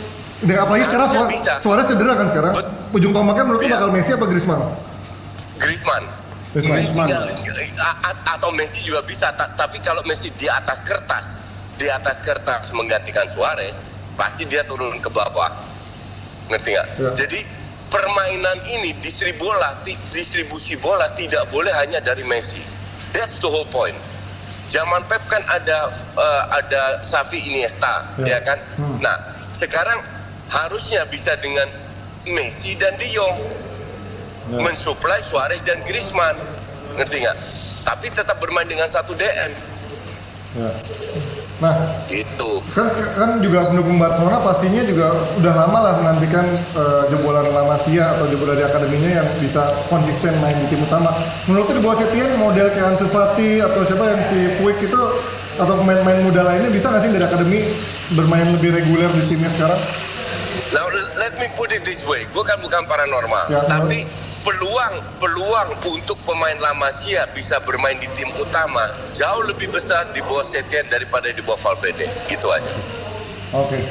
[0.43, 1.55] Dengan apalagi sekarang bisa.
[1.65, 2.53] Suarez cedera kan sekarang.
[2.55, 3.77] Bet- Ujung tombaknya menurut lu Iya.
[3.83, 4.63] bakal Messi apa Griezmann?
[5.59, 6.05] Griezmann.
[6.55, 7.09] Griezmann.
[7.11, 7.73] Messi
[8.27, 11.41] atau Messi juga bisa, ta- tapi kalau Messi di atas kertas,
[11.77, 13.81] di atas kertas menggantikan Suarez,
[14.17, 15.53] pasti dia turun ke bawah.
[16.49, 16.89] Ngerti nggak?
[16.97, 17.11] Ya.
[17.17, 17.41] Jadi
[17.89, 19.71] permainan ini distribusi bola,
[20.13, 22.63] distribusi bola tidak boleh hanya dari Messi.
[23.13, 23.97] That's the whole point.
[24.69, 28.37] Zaman Pep kan ada eh, ada Xavi Iniesta, Ya.
[28.37, 28.59] ya kan?
[28.77, 28.99] Hmm.
[28.99, 29.17] Nah,
[29.55, 29.99] sekarang
[30.51, 31.67] harusnya bisa dengan
[32.27, 33.66] Messi dan De Jong Ya.
[34.51, 36.37] Mensuplai Suarez dan Griezmann.
[36.97, 37.37] Ngerti nggak?
[37.87, 39.77] Tapi tetap bermain dengan satu DM
[40.57, 40.73] Ya.
[41.57, 41.73] Nah,
[42.09, 42.65] gitu.
[42.73, 48.17] Kan kan juga pendukung Barcelona pastinya juga udah lama lah menantikan eh, jebolan La Masia
[48.17, 51.13] atau jebolan dari akademinya yang bisa konsisten main di tim utama.
[51.45, 55.03] Menurut di bawah Setien model kayak Ansu Fati atau siapa yang si Puig itu
[55.57, 57.61] atau pemain-pemain muda lainnya bisa nggak sih dari akademi
[58.17, 59.81] bermain lebih reguler di timnya sekarang?
[60.77, 60.85] now
[61.21, 62.25] let me put it this way.
[62.33, 63.45] Gue kan bukan paranormal.
[63.49, 64.05] Ya, tapi
[64.47, 70.23] peluang peluang untuk pemain La Masia bisa bermain di tim utama jauh lebih besar di
[70.23, 72.07] bawah Setien daripada di bawah Valverde.
[72.25, 72.73] Gitu aja.
[73.53, 73.83] Oke.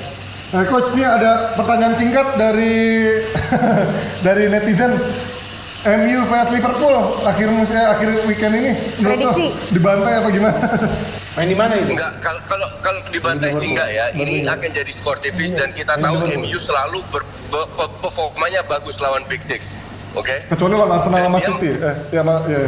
[0.50, 3.12] Nah, coach ini ada pertanyaan singkat dari
[4.26, 4.96] dari netizen.
[5.86, 6.98] MU vs Liverpool
[7.30, 9.48] akhir musim akhir weekend ini menurut lo Prediksi.
[9.70, 10.58] dibantai apa gimana?
[11.38, 11.94] Main di mana itu?
[11.94, 14.06] Enggak, kalau kalau kalau dibantai sih enggak ya.
[14.18, 17.22] Ini akan jadi sportivis dan kita tahu MU selalu ber,
[17.54, 19.78] be- pe- performanya bagus lawan Big Six.
[20.16, 20.36] Oke?
[20.48, 21.72] Kecuali lawan Arsenal sama City.
[21.76, 22.60] Eh, ya, ya, ya.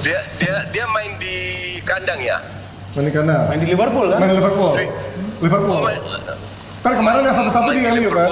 [0.00, 1.36] Dia dia dia main di
[1.84, 2.36] kandang ya.
[2.96, 3.40] Main di kanan.
[3.52, 4.18] Main di Liverpool kan?
[4.24, 4.72] Main di Liverpool.
[5.44, 5.76] Liverpool.
[5.76, 6.00] Oh, main,
[6.84, 8.30] Kan kemarin yang satu-satu di MU kan.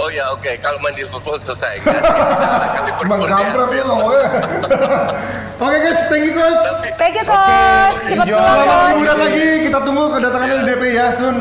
[0.00, 1.84] Oh ya oke, kalau main di Liverpool selesai.
[1.84, 1.92] Kan
[2.76, 4.26] kalahkan Bang kampret ngomongnya.
[5.60, 6.64] Oke guys, thank you coach.
[6.96, 8.00] Thank you coach.
[8.16, 9.48] Pulang Selamat liburan lagi.
[9.68, 11.36] Kita tunggu kedatangannya di DP ya, Sun.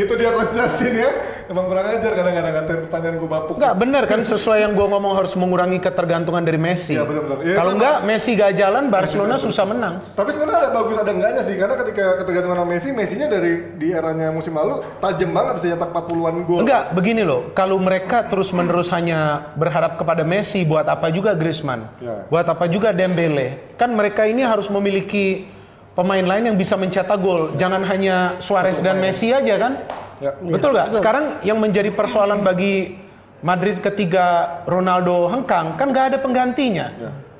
[0.00, 1.10] Itu dia Justin ya.
[1.50, 3.54] Emang kurang ajar kadang-kadang ngatain pertanyaan gue bapuk.
[3.58, 6.94] Enggak bener kan sesuai yang gua ngomong harus mengurangi ketergantungan dari Messi.
[6.94, 7.42] Benar-benar.
[7.42, 9.98] Iya, Kalau enggak Messi gak jalan Barcelona susah menang.
[10.14, 13.90] Tapi sebenarnya ada bagus ada enggaknya sih karena ketika ketergantungan sama Messi, Messinya dari di
[13.90, 16.60] eranya musim lalu tajam banget bisa nyetak 40-an gol.
[16.62, 17.50] Enggak, begini loh.
[17.50, 21.90] Kalau mereka terus-menerus hanya berharap kepada Messi, buat apa juga Griezmann?
[21.98, 22.30] Ya.
[22.30, 23.74] Buat apa juga Dembele?
[23.74, 25.50] Kan mereka ini harus memiliki
[25.92, 27.54] pemain lain yang bisa mencetak gol.
[27.56, 29.72] Jangan hanya Suarez dan Messi aja kan?
[30.20, 30.36] Ya.
[30.36, 30.94] Betul nggak?
[30.94, 32.96] Sekarang yang menjadi persoalan bagi
[33.40, 36.92] Madrid ketika Ronaldo hengkang, kan nggak ada penggantinya.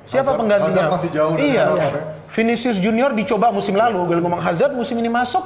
[0.03, 0.81] Siapa Hazard- penggantinya?
[0.81, 1.63] Hazard masih jauh dari Iya.
[1.69, 2.03] Hazard, ya.
[2.31, 5.45] Vinicius Junior dicoba musim lalu, gue ngomong Hazard musim ini masuk,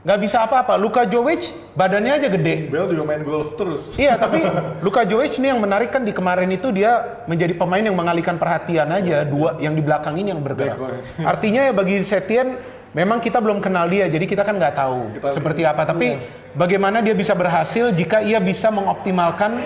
[0.00, 0.80] nggak bisa apa-apa.
[0.80, 2.72] Luka Jovic badannya aja gede.
[2.72, 3.94] Bel juga main golf terus.
[4.00, 4.40] Iya, tapi
[4.84, 8.88] Luka Jovic ini yang menarik kan di kemarin itu dia menjadi pemain yang mengalihkan perhatian
[8.88, 10.80] aja dua yang di belakang ini yang bergerak.
[11.20, 12.56] Artinya ya bagi Setien
[12.90, 15.86] memang kita belum kenal dia, jadi kita kan nggak tahu Kita- seperti apa.
[15.86, 16.18] Tapi
[16.54, 19.58] bagaimana dia bisa berhasil jika ia bisa mengoptimalkan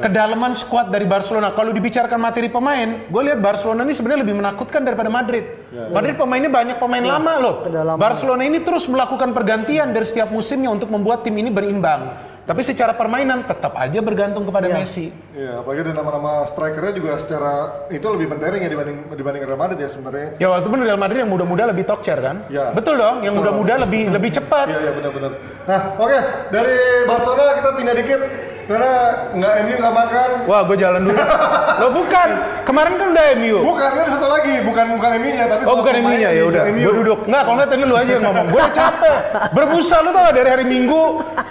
[0.00, 1.52] kedalaman skuad dari Barcelona.
[1.52, 5.44] Kalau dibicarakan materi pemain, gue lihat Barcelona ini sebenarnya lebih menakutkan daripada Madrid.
[5.92, 7.54] Madrid pemainnya banyak pemain lama loh.
[7.64, 8.00] kedalaman.
[8.00, 12.33] Barcelona ini terus melakukan pergantian dari setiap musimnya untuk membuat tim ini berimbang.
[12.44, 15.08] Tapi secara permainan tetap aja bergantung kepada Messi.
[15.32, 17.52] Iya, apalagi ada nama-nama strikernya juga secara
[17.88, 20.28] itu lebih mentereng ya dibanding dibanding Real Madrid ya sebenarnya.
[20.36, 22.44] Ya walaupun Real Madrid yang muda-muda lebih tokcer kan?
[22.52, 22.76] Ya.
[22.76, 24.68] Betul dong, yang muda-muda lebih lebih cepat.
[24.68, 25.32] Iya, iya benar-benar.
[25.64, 26.18] Nah, oke,
[26.52, 26.76] dari
[27.08, 28.20] Barcelona kita pindah dikit
[28.64, 28.92] karena
[29.36, 30.28] nggak MU nggak makan.
[30.48, 31.16] Wah, gue jalan dulu.
[31.80, 32.28] Lo bukan.
[32.64, 33.56] Kemarin kan udah MU.
[33.60, 36.62] Bukan, ini ada satu lagi, bukan bukan MU-nya tapi Oh bukan MU-nya ya udah.
[36.72, 37.20] Gue duduk.
[37.28, 38.46] Enggak, kalau enggak tadi lu aja yang ngomong.
[38.48, 39.16] Gue capek.
[39.52, 41.02] Berbusa lu tau dari hari Minggu,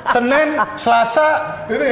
[0.09, 1.29] Senin, Selasa.
[1.69, 1.91] Ini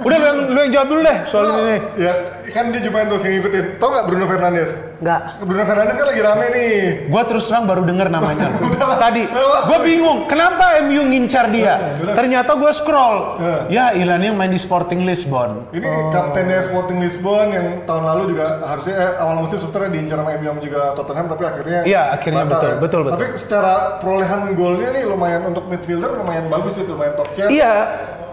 [0.00, 1.76] Udah lu yang lu yang jawab dulu deh soal ini.
[2.00, 2.12] Ya,
[2.48, 3.64] kan dia Juventus yang ngikutin.
[3.76, 4.89] Tau nggak Bruno Fernandes?
[5.00, 5.20] Enggak.
[5.42, 6.74] Bruno Fernandes kan lagi rame nih.
[7.08, 8.52] Gue terus terang baru denger namanya.
[9.04, 9.24] Tadi,
[9.64, 10.28] gue bingung.
[10.28, 11.96] Kenapa MU ngincar dia?
[12.12, 13.40] Ternyata gue scroll.
[13.72, 15.72] Ya, Ilan yang main di Sporting Lisbon.
[15.72, 20.30] Ini kaptennya Sporting Lisbon yang tahun lalu juga harusnya eh, awal musim sebenarnya diincar sama
[20.36, 22.76] MU sama juga Tottenham tapi akhirnya Iya, akhirnya batal betul, ya.
[22.76, 23.16] betul, betul.
[23.16, 27.48] Tapi secara perolehan golnya nih lumayan untuk midfielder lumayan bagus itu, lumayan top tier.
[27.48, 27.74] Iya,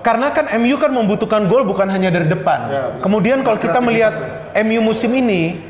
[0.03, 2.59] karena kan MU kan membutuhkan gol bukan hanya dari depan.
[2.67, 4.13] Ya, Kemudian kalau kita melihat
[4.57, 5.66] MU musim ini,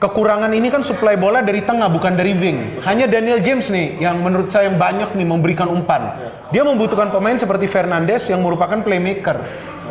[0.00, 2.80] kekurangan ini kan suplai bola dari tengah bukan dari wing.
[2.88, 6.16] Hanya Daniel James nih yang menurut saya yang banyak nih memberikan umpan.
[6.48, 9.44] Dia membutuhkan pemain seperti Fernandes yang merupakan playmaker.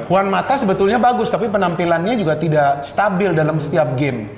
[0.10, 4.34] Juan Mata sebetulnya bagus tapi penampilannya juga tidak stabil dalam setiap game.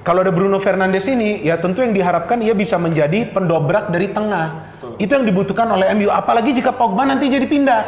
[0.00, 4.76] Kalau ada Bruno Fernandes ini, ya tentu yang diharapkan ia bisa menjadi pendobrak dari tengah.
[5.00, 6.12] Itu yang dibutuhkan oleh MU.
[6.12, 7.82] Apalagi jika Pogba nanti jadi pindah.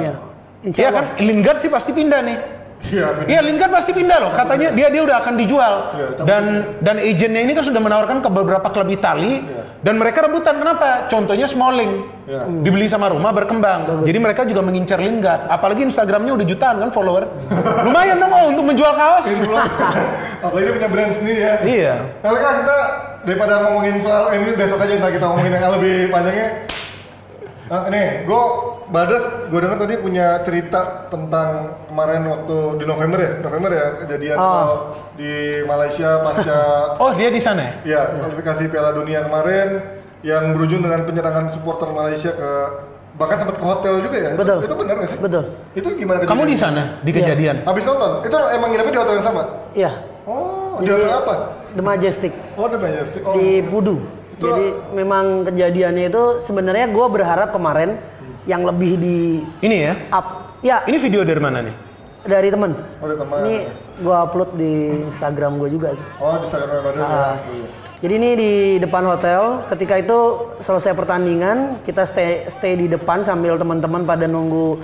[0.00, 0.12] Iya.
[0.64, 0.92] Iya Allah.
[0.96, 2.38] kan, Lingard sih pasti pindah nih.
[2.88, 3.26] Iya.
[3.26, 4.30] Iya, Lingard pasti pindah loh.
[4.30, 5.74] Katanya dia dia udah akan dijual.
[5.98, 6.42] Iya, cabut Dan
[6.78, 9.42] dan agennya ini kan sudah menawarkan ke beberapa klub Itali
[9.78, 11.06] dan mereka rebutan kenapa?
[11.10, 12.06] Contohnya Smalling.
[12.26, 12.46] Iya.
[12.62, 14.06] Dibeli sama rumah berkembang.
[14.06, 15.46] Jadi mereka juga mengincar Lingard.
[15.50, 17.26] Apalagi Instagramnya udah jutaan kan follower.
[17.86, 19.26] Lumayan dong oh untuk menjual kaos.
[20.46, 21.54] Apalagi dia punya brand sendiri ya.
[21.66, 21.94] iya.
[22.22, 22.78] Nah, kan kita
[23.26, 26.48] daripada ngomongin soal MU besok aja ntar kita ngomongin yang lebih panjangnya.
[27.68, 28.42] Nah, nih, gue
[28.88, 34.36] Badas, gue dengar tadi punya cerita tentang kemarin waktu di November ya, November ya kejadian
[34.36, 34.44] Oh.
[34.46, 34.70] soal
[35.12, 36.60] di Malaysia pasca
[37.02, 37.72] Oh, dia di sana ya?
[37.84, 39.68] ya kualifikasi Piala Dunia kemarin
[40.20, 42.50] yang berujung dengan penyerangan supporter Malaysia ke
[43.14, 44.30] bahkan sempat ke hotel juga ya.
[44.32, 44.58] Itu- Betul.
[44.62, 45.18] Itu, benar nggak sih?
[45.18, 45.44] Betul.
[45.74, 47.18] Itu gimana Kamu di sana di Iya.
[47.20, 47.56] kejadian?
[47.66, 49.42] Habis nonton, itu emang nginepnya di hotel yang sama?
[49.74, 49.90] Iya.
[50.24, 51.34] Oh, di hotel apa?
[51.68, 53.20] The Majestic Oh, The Majestic.
[53.20, 53.34] Oh.
[53.34, 53.96] di Pudu.
[54.32, 57.98] Itu- Jadi memang kejadiannya itu sebenarnya gue berharap kemarin
[58.48, 59.94] yang lebih di Ini ya.
[60.08, 60.26] up.
[60.64, 61.88] Ya, Ini video dari mana nih?
[62.28, 62.76] dari temen.
[63.00, 63.38] Oh, dari teman.
[63.46, 63.56] Ini
[64.04, 64.72] gue upload di
[65.08, 65.96] Instagram gue juga.
[66.20, 67.16] Oh, di Instagram Badas ya.
[67.16, 67.34] Ah.
[67.98, 69.66] Jadi ini di depan hotel.
[69.66, 70.18] Ketika itu
[70.62, 74.78] selesai pertandingan, kita stay stay di depan sambil teman-teman pada nunggu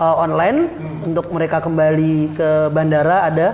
[0.00, 0.66] uh, online
[1.06, 3.48] untuk mereka kembali ke bandara ada.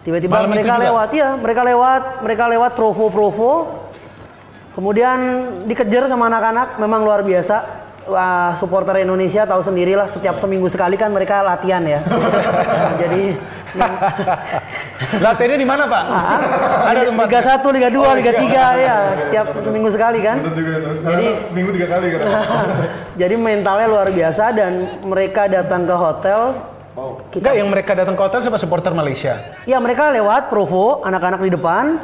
[0.00, 3.52] Tiba-tiba Malam itu mereka lewat, ya mereka lewat, mereka lewat provo-provo.
[4.72, 5.18] Kemudian
[5.68, 7.79] dikejar sama anak-anak, memang luar biasa.
[8.10, 12.02] Wah, supporter Indonesia tahu sendirilah setiap seminggu sekali kan mereka latihan ya.
[12.02, 13.38] Nah, jadi
[13.78, 13.98] yang-
[15.24, 16.04] Latihannya di mana Pak?
[16.90, 17.26] Ada tempat.
[17.30, 20.42] Liga 1, Liga 2, Liga 3 ya, setiap seminggu sekali kan.
[20.42, 20.90] Bener juga itu.
[21.06, 22.20] Jadi- seminggu tiga kali kan.
[23.22, 24.72] Jadi mentalnya luar biasa dan
[25.06, 26.40] mereka datang ke hotel.
[27.30, 29.54] Enggak, yang mereka datang ke hotel siapa supporter Malaysia?
[29.64, 31.96] Ya mereka lewat Provo, anak-anak di depan.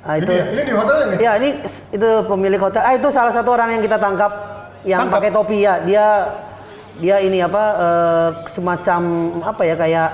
[0.00, 0.32] Nah, itu.
[0.32, 1.14] Ini ya, ini di hotel ini.
[1.20, 1.48] Ya ini
[1.92, 2.80] itu pemilik hotel.
[2.80, 4.49] Ah itu salah satu orang yang kita tangkap
[4.84, 5.16] yang Tangkap?
[5.20, 5.74] pakai topi ya.
[5.80, 6.06] Dia
[7.00, 9.00] dia ini apa eh, semacam
[9.42, 10.08] apa ya kayak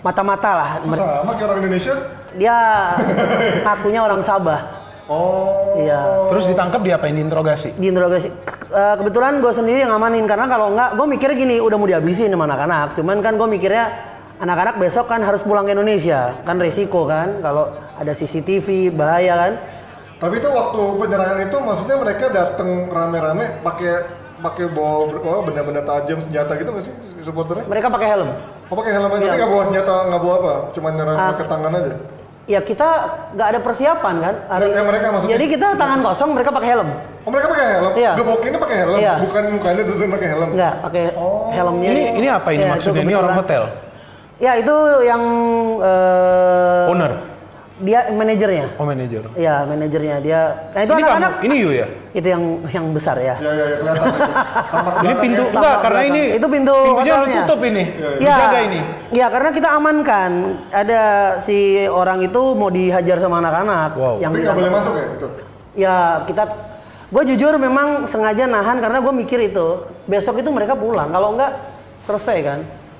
[0.00, 0.70] mata-mata lah.
[0.84, 1.94] Mer- Sama kayak orang Indonesia.
[2.36, 2.56] Dia
[3.64, 4.60] ngakunya orang Sabah.
[5.08, 5.80] Oh.
[5.80, 6.28] Iya.
[6.28, 7.80] Terus ditangkap diapain diinterogasi?
[7.80, 8.28] Diinterogasi.
[8.68, 12.28] Eh, kebetulan gue sendiri yang ngamanin karena kalau enggak gue mikirnya gini udah mau dihabisin
[12.28, 12.92] sama anak-anak.
[12.92, 13.88] Cuman kan gue mikirnya
[14.38, 19.52] anak-anak besok kan harus pulang ke Indonesia kan resiko kan kalau ada CCTV bahaya kan.
[20.18, 24.02] Tapi itu waktu penyerangan itu maksudnya mereka datang rame-rame pakai
[24.38, 27.66] pakai bawa bawa benda-benda tajam senjata gitu nggak sih supporternya?
[27.66, 28.30] Mereka pakai helm.
[28.66, 29.26] Oh pakai helm aja, Iya.
[29.26, 30.52] tapi nggak bawa senjata, nggak bawa apa?
[30.74, 31.28] Cuma nyerang Ah.
[31.30, 31.94] pakai tangan aja.
[32.48, 32.88] Ya kita
[33.34, 34.34] nggak ada persiapan kan.
[34.48, 35.32] Nggak, yang mereka maksudnya?
[35.38, 36.88] Jadi kita tangan kosong, mereka pakai helm.
[37.22, 37.92] Oh mereka pakai helm?
[37.94, 38.12] Iya.
[38.14, 39.14] Gebokinnya pakai helm, Iya.
[39.22, 40.48] bukan mukanya terus pakai helm.
[40.54, 41.02] Enggak, pakai
[41.52, 41.88] helmnya.
[41.94, 43.02] Ini ini apa ini Ya, maksudnya?
[43.06, 43.62] Ini orang hotel.
[44.38, 45.22] Ya itu yang
[45.82, 47.12] eh, Owner.
[47.78, 48.74] Dia manajernya.
[48.74, 49.22] Oh manajer.
[49.38, 50.40] Iya manajernya dia.
[50.74, 51.32] Nah itu Ini anak-anak.
[51.38, 51.86] kamu, ini you ya?
[52.10, 52.42] Itu yang
[52.74, 53.38] yang besar ya.
[53.38, 54.06] Ya ya ya kelihatan.
[55.06, 55.54] Ini pintu ya.
[55.54, 56.22] enggak karena ini.
[56.34, 57.40] Itu pintu pintunya lu hotelnya.
[57.46, 57.84] tutup ini.
[57.94, 58.80] Ya, Dijaga ini.
[59.14, 60.30] ya karena kita amankan.
[60.74, 61.02] Ada
[61.38, 63.90] si orang itu mau dihajar sama anak-anak.
[63.94, 64.16] Wow.
[64.18, 65.26] Yang Tapi nggak boleh masuk ya itu.
[65.78, 66.42] Ya kita,
[67.14, 69.66] gue jujur memang sengaja nahan karena gue mikir itu
[70.10, 71.14] besok itu mereka pulang.
[71.14, 71.54] Kalau enggak
[72.02, 72.58] selesai kan.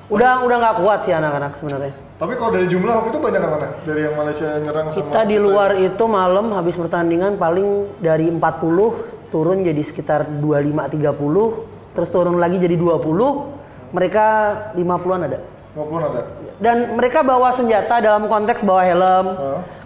[0.09, 1.93] Udah udah nggak kuat sih anak-anak sebenarnya.
[2.19, 3.69] Tapi kalau dari jumlah waktu itu banyak yang mana?
[3.87, 9.31] Dari yang Malaysia nyerang sama Kita di luar itu malam habis pertandingan paling dari 40
[9.31, 13.95] turun jadi sekitar 25 30, terus turun lagi jadi 20.
[13.95, 14.27] Mereka
[14.75, 15.39] 50-an ada.
[15.79, 16.21] 50 ada.
[16.59, 19.27] Dan mereka bawa senjata dalam konteks bawa helm.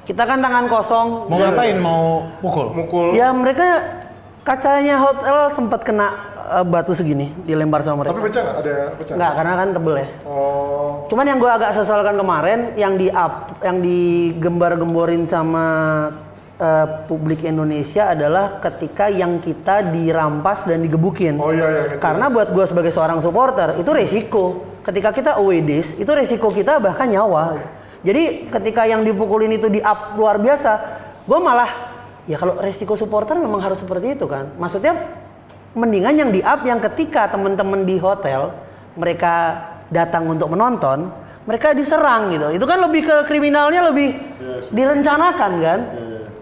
[0.08, 1.28] Kita kan tangan kosong.
[1.28, 1.76] Mau ngapain?
[1.76, 2.72] Mau pukul?
[2.72, 3.06] Mukul.
[3.12, 4.00] Ya mereka
[4.40, 8.26] kacanya hotel sempat kena eh, batu segini dilempar sama Tapi mereka.
[8.28, 8.56] pecah nggak?
[8.60, 9.14] Ada pecah?
[9.16, 10.08] Enggak, karena kan tebel ya.
[10.28, 10.90] Oh.
[11.08, 15.66] Cuman yang gue agak sesalkan kemarin yang di up, yang digembar-gemborin sama
[16.60, 21.40] eh, publik Indonesia adalah ketika yang kita dirampas dan digebukin.
[21.40, 21.82] Oh iya iya.
[21.96, 22.00] gitu.
[22.00, 24.44] Karena buat gue sebagai seorang supporter itu resiko.
[24.82, 27.60] Ketika kita away days itu resiko kita bahkan nyawa.
[28.02, 30.72] Jadi ketika yang dipukulin itu di up luar biasa,
[31.22, 31.70] gue malah
[32.26, 34.50] ya kalau resiko supporter memang harus seperti itu kan.
[34.58, 35.21] Maksudnya
[35.72, 38.52] mendingan yang di up yang ketika teman-teman di hotel
[38.96, 41.08] mereka datang untuk menonton,
[41.48, 42.52] mereka diserang gitu.
[42.52, 44.16] Itu kan lebih ke kriminalnya lebih
[44.72, 45.80] direncanakan kan.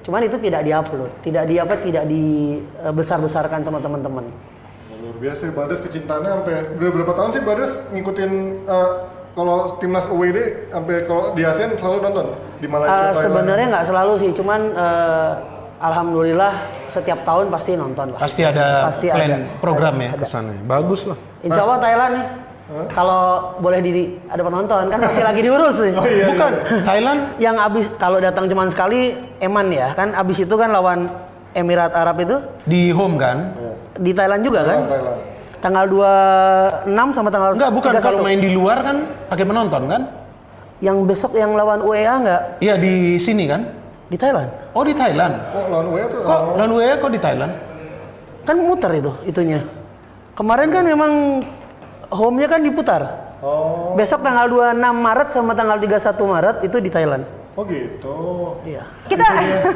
[0.01, 4.27] Cuman itu tidak diupload, tidak di apa tidak dibesar-besarkan sama teman-teman.
[5.01, 8.33] Luar biasa ya, Badres kecintaannya sampai udah berapa tahun sih Badres ngikutin
[8.69, 8.91] eh,
[9.33, 10.33] kalau timnas away
[10.69, 12.27] sampai kalau di ASEAN selalu nonton
[12.61, 13.13] di Malaysia.
[13.13, 13.25] Thailand.
[13.25, 15.33] sebenarnya nggak selalu sih, cuman eh,
[15.81, 16.53] alhamdulillah
[16.93, 18.21] setiap tahun pasti nonton lah.
[18.21, 19.39] Pasti ada Pasti plan ada.
[19.59, 20.21] program Ada, ya ada.
[20.21, 20.53] ke sana.
[20.63, 21.19] Bagus lah.
[21.41, 22.27] Insya Allah Thailand nih.
[22.95, 23.23] Kalau
[23.59, 25.91] boleh di ada penonton kan masih lagi diurus sih.
[25.91, 26.31] Oh iya.
[26.31, 26.53] Bukan
[26.87, 29.11] Thailand Yang abis kalau datang cuman sekali
[29.43, 31.11] Eman ya kan abis itu kan lawan
[31.51, 33.51] Emirat Arab itu di home kan?
[33.99, 34.87] di Thailand juga kan?
[34.87, 35.19] Thailand, Thailand.
[35.61, 38.07] Tanggal 26 sama tanggal Enggak, bukan 31.
[38.07, 40.03] kalau main di luar kan pakai penonton kan?
[40.79, 43.80] Yang besok yang lawan UEA nggak Iya di sini kan?
[44.11, 44.51] Di Thailand?
[44.75, 45.35] Oh di Thailand.
[45.55, 46.21] Oh lawan WA tuh.
[46.27, 47.53] Kok lawan WA kok di Thailand?
[48.43, 49.63] Kan muter itu itunya.
[50.35, 51.13] Kemarin kan memang
[52.11, 53.03] home-nya kan diputar.
[53.41, 53.95] Oh.
[53.95, 57.23] Besok tanggal 26 Maret sama tanggal 31 Maret itu di Thailand.
[57.55, 58.17] Oh gitu.
[58.67, 58.83] Iya.
[59.07, 59.27] Kita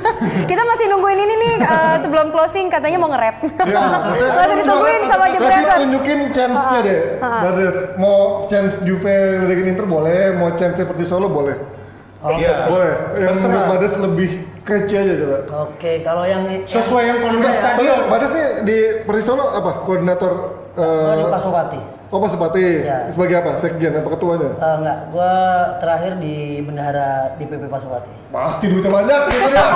[0.51, 3.39] kita masih nungguin ini nih eh, sebelum closing katanya mau nge-rap.
[3.67, 3.83] Ya,
[4.41, 5.79] Masih ditungguin sama Kasih Jebretot.
[5.85, 7.01] tunjukin chance-nya deh.
[7.23, 11.55] Badres mau chance Juve ngeledekin Inter boleh, mau chance seperti Solo boleh.
[12.27, 12.55] Iya.
[12.65, 12.93] Boleh.
[13.15, 13.45] Yang Terserah.
[13.47, 14.31] menurut Badres lebih
[14.63, 15.39] kece aja coba.
[15.69, 18.09] Oke, kalau yang Sesuai yang konsep Enggak, tadi.
[18.09, 19.85] Badres nih di Persis Solo apa?
[19.85, 20.33] Koordinator
[20.73, 21.81] di eh Pasopati.
[22.09, 23.11] Oh Pak Sepati, Ya.
[23.11, 23.59] sebagai apa?
[23.59, 24.55] Sekjen apa ketuanya?
[24.55, 25.33] Eh, enggak, gua
[25.77, 28.07] terakhir di bendahara DPP Pasopati.
[28.31, 29.67] Pasti duitnya banyak gitu ya.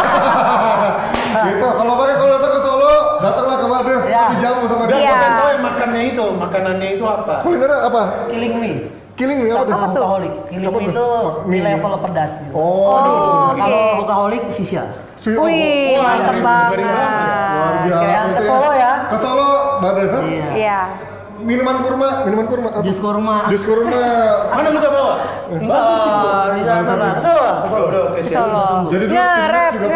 [1.50, 1.66] gitu.
[1.66, 4.24] Kalau pakai kalau datang ke Solo, datanglah ke Badres, Ya.
[4.30, 4.96] dijamu sama dia.
[4.96, 5.18] Iya.
[5.18, 7.34] ya makannya itu, makanannya itu apa?
[7.42, 8.02] Kuliner apa?
[8.30, 8.70] Killing me.
[9.18, 9.74] Killing me apa tuh?
[9.74, 10.33] Sama workaholic.
[10.46, 11.07] Killing Apa me itu
[11.44, 12.33] di level pedas.
[12.38, 12.52] Gitu.
[12.54, 13.59] Oh, Oke.
[13.59, 14.83] Kalau workaholic sisa.
[15.18, 16.70] si- Wih, oh, mantep dari- banget.
[16.70, 18.31] dari luar biasa.
[18.31, 18.92] Ke Solo ya.
[19.11, 19.50] Ke Solo,
[20.09, 20.22] kan?
[20.24, 20.48] Iya.
[20.54, 20.81] Iya.
[21.38, 22.69] minuman kurma, minuman kurma.
[22.73, 22.83] apa?
[22.83, 23.46] Jus kurma.
[23.46, 24.02] Jus kurma.
[24.54, 25.14] Mana lu gak bawa?
[25.48, 26.27] Bagus itu.
[26.27, 27.08] Oh, di sana.
[27.19, 27.48] Solo.
[28.19, 28.27] Siap.
[28.27, 28.66] Solo.
[28.87, 29.90] Jadi dulu Nge-rap, Timnas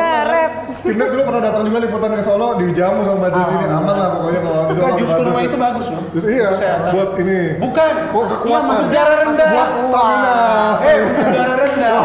[0.93, 4.41] Timnas dulu pernah datang juga liputan ke Solo dijamu sama Badri sini aman lah pokoknya
[4.43, 5.25] kalau habis Bukan sama jus Badri.
[5.25, 6.03] kurma itu bagus loh.
[6.13, 6.91] Jus iya Kesehatan.
[6.93, 7.41] buat ini.
[7.57, 7.93] Bukan.
[8.13, 8.63] Kok kekuatan?
[8.63, 9.49] maksud Darah rendah.
[9.49, 10.37] Buat stamina.
[10.83, 10.99] Eh,
[11.33, 11.97] darah rendah.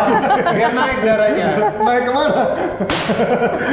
[0.47, 1.47] Biar naik darahnya.
[1.77, 2.39] Naik ke mana?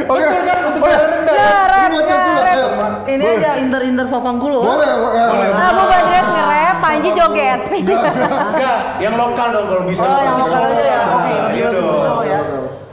[0.05, 0.19] Oke.
[0.21, 0.97] Betul kan, maksud Oh ya.
[0.97, 1.35] darah rendah.
[1.65, 2.41] Ini mau cek dulu.
[2.45, 2.67] Ayo.
[3.05, 4.59] Ini aja inter-inter Fafangkulo.
[4.61, 4.91] Boleh.
[4.99, 5.47] boleh.
[5.49, 7.59] Nah, Bung Badres nge-rap, Panji joget.
[7.71, 10.03] Enggak, yang lokal dong kalau bisa.
[10.03, 10.99] Oh, yang lokal aja ya.
[11.07, 12.03] Oke, lebih iya bagus dong.
[12.03, 12.39] Solo ya.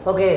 [0.05, 0.31] Oke.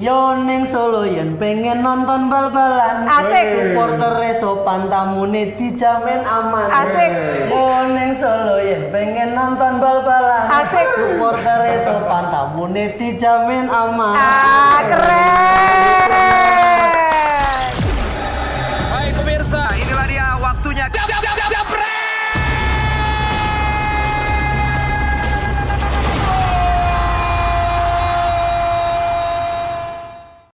[0.00, 3.76] Yo neng Solo yen pengen nonton bal-balan Asik.
[3.76, 7.12] Supporter reso pantamune dijamin aman Asik.
[7.52, 10.88] Yo neng Solo yen pengen nonton bal-balan Asik.
[10.96, 16.41] Supporter reso pantamune dijamin aman Ah, keren.